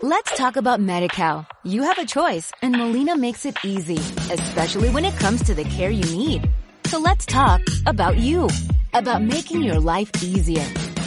Let's 0.00 0.36
talk 0.36 0.56
about 0.56 0.78
MediCal. 0.78 1.48
You 1.64 1.82
have 1.82 1.98
a 2.00 2.06
choice 2.06 2.52
and 2.62 2.76
Molina 2.76 3.16
makes 3.16 3.44
it 3.44 3.56
easy, 3.64 3.98
especially 4.30 4.90
when 4.90 5.04
it 5.04 5.18
comes 5.18 5.42
to 5.46 5.54
the 5.54 5.64
care 5.64 5.90
you 5.90 6.04
need. 6.16 6.48
So 6.86 7.00
let's 7.00 7.26
talk 7.26 7.60
about 7.86 8.18
you, 8.18 8.48
about 8.94 9.22
making 9.22 9.64
your 9.64 9.80
life 9.80 10.10
easier. 10.22 10.64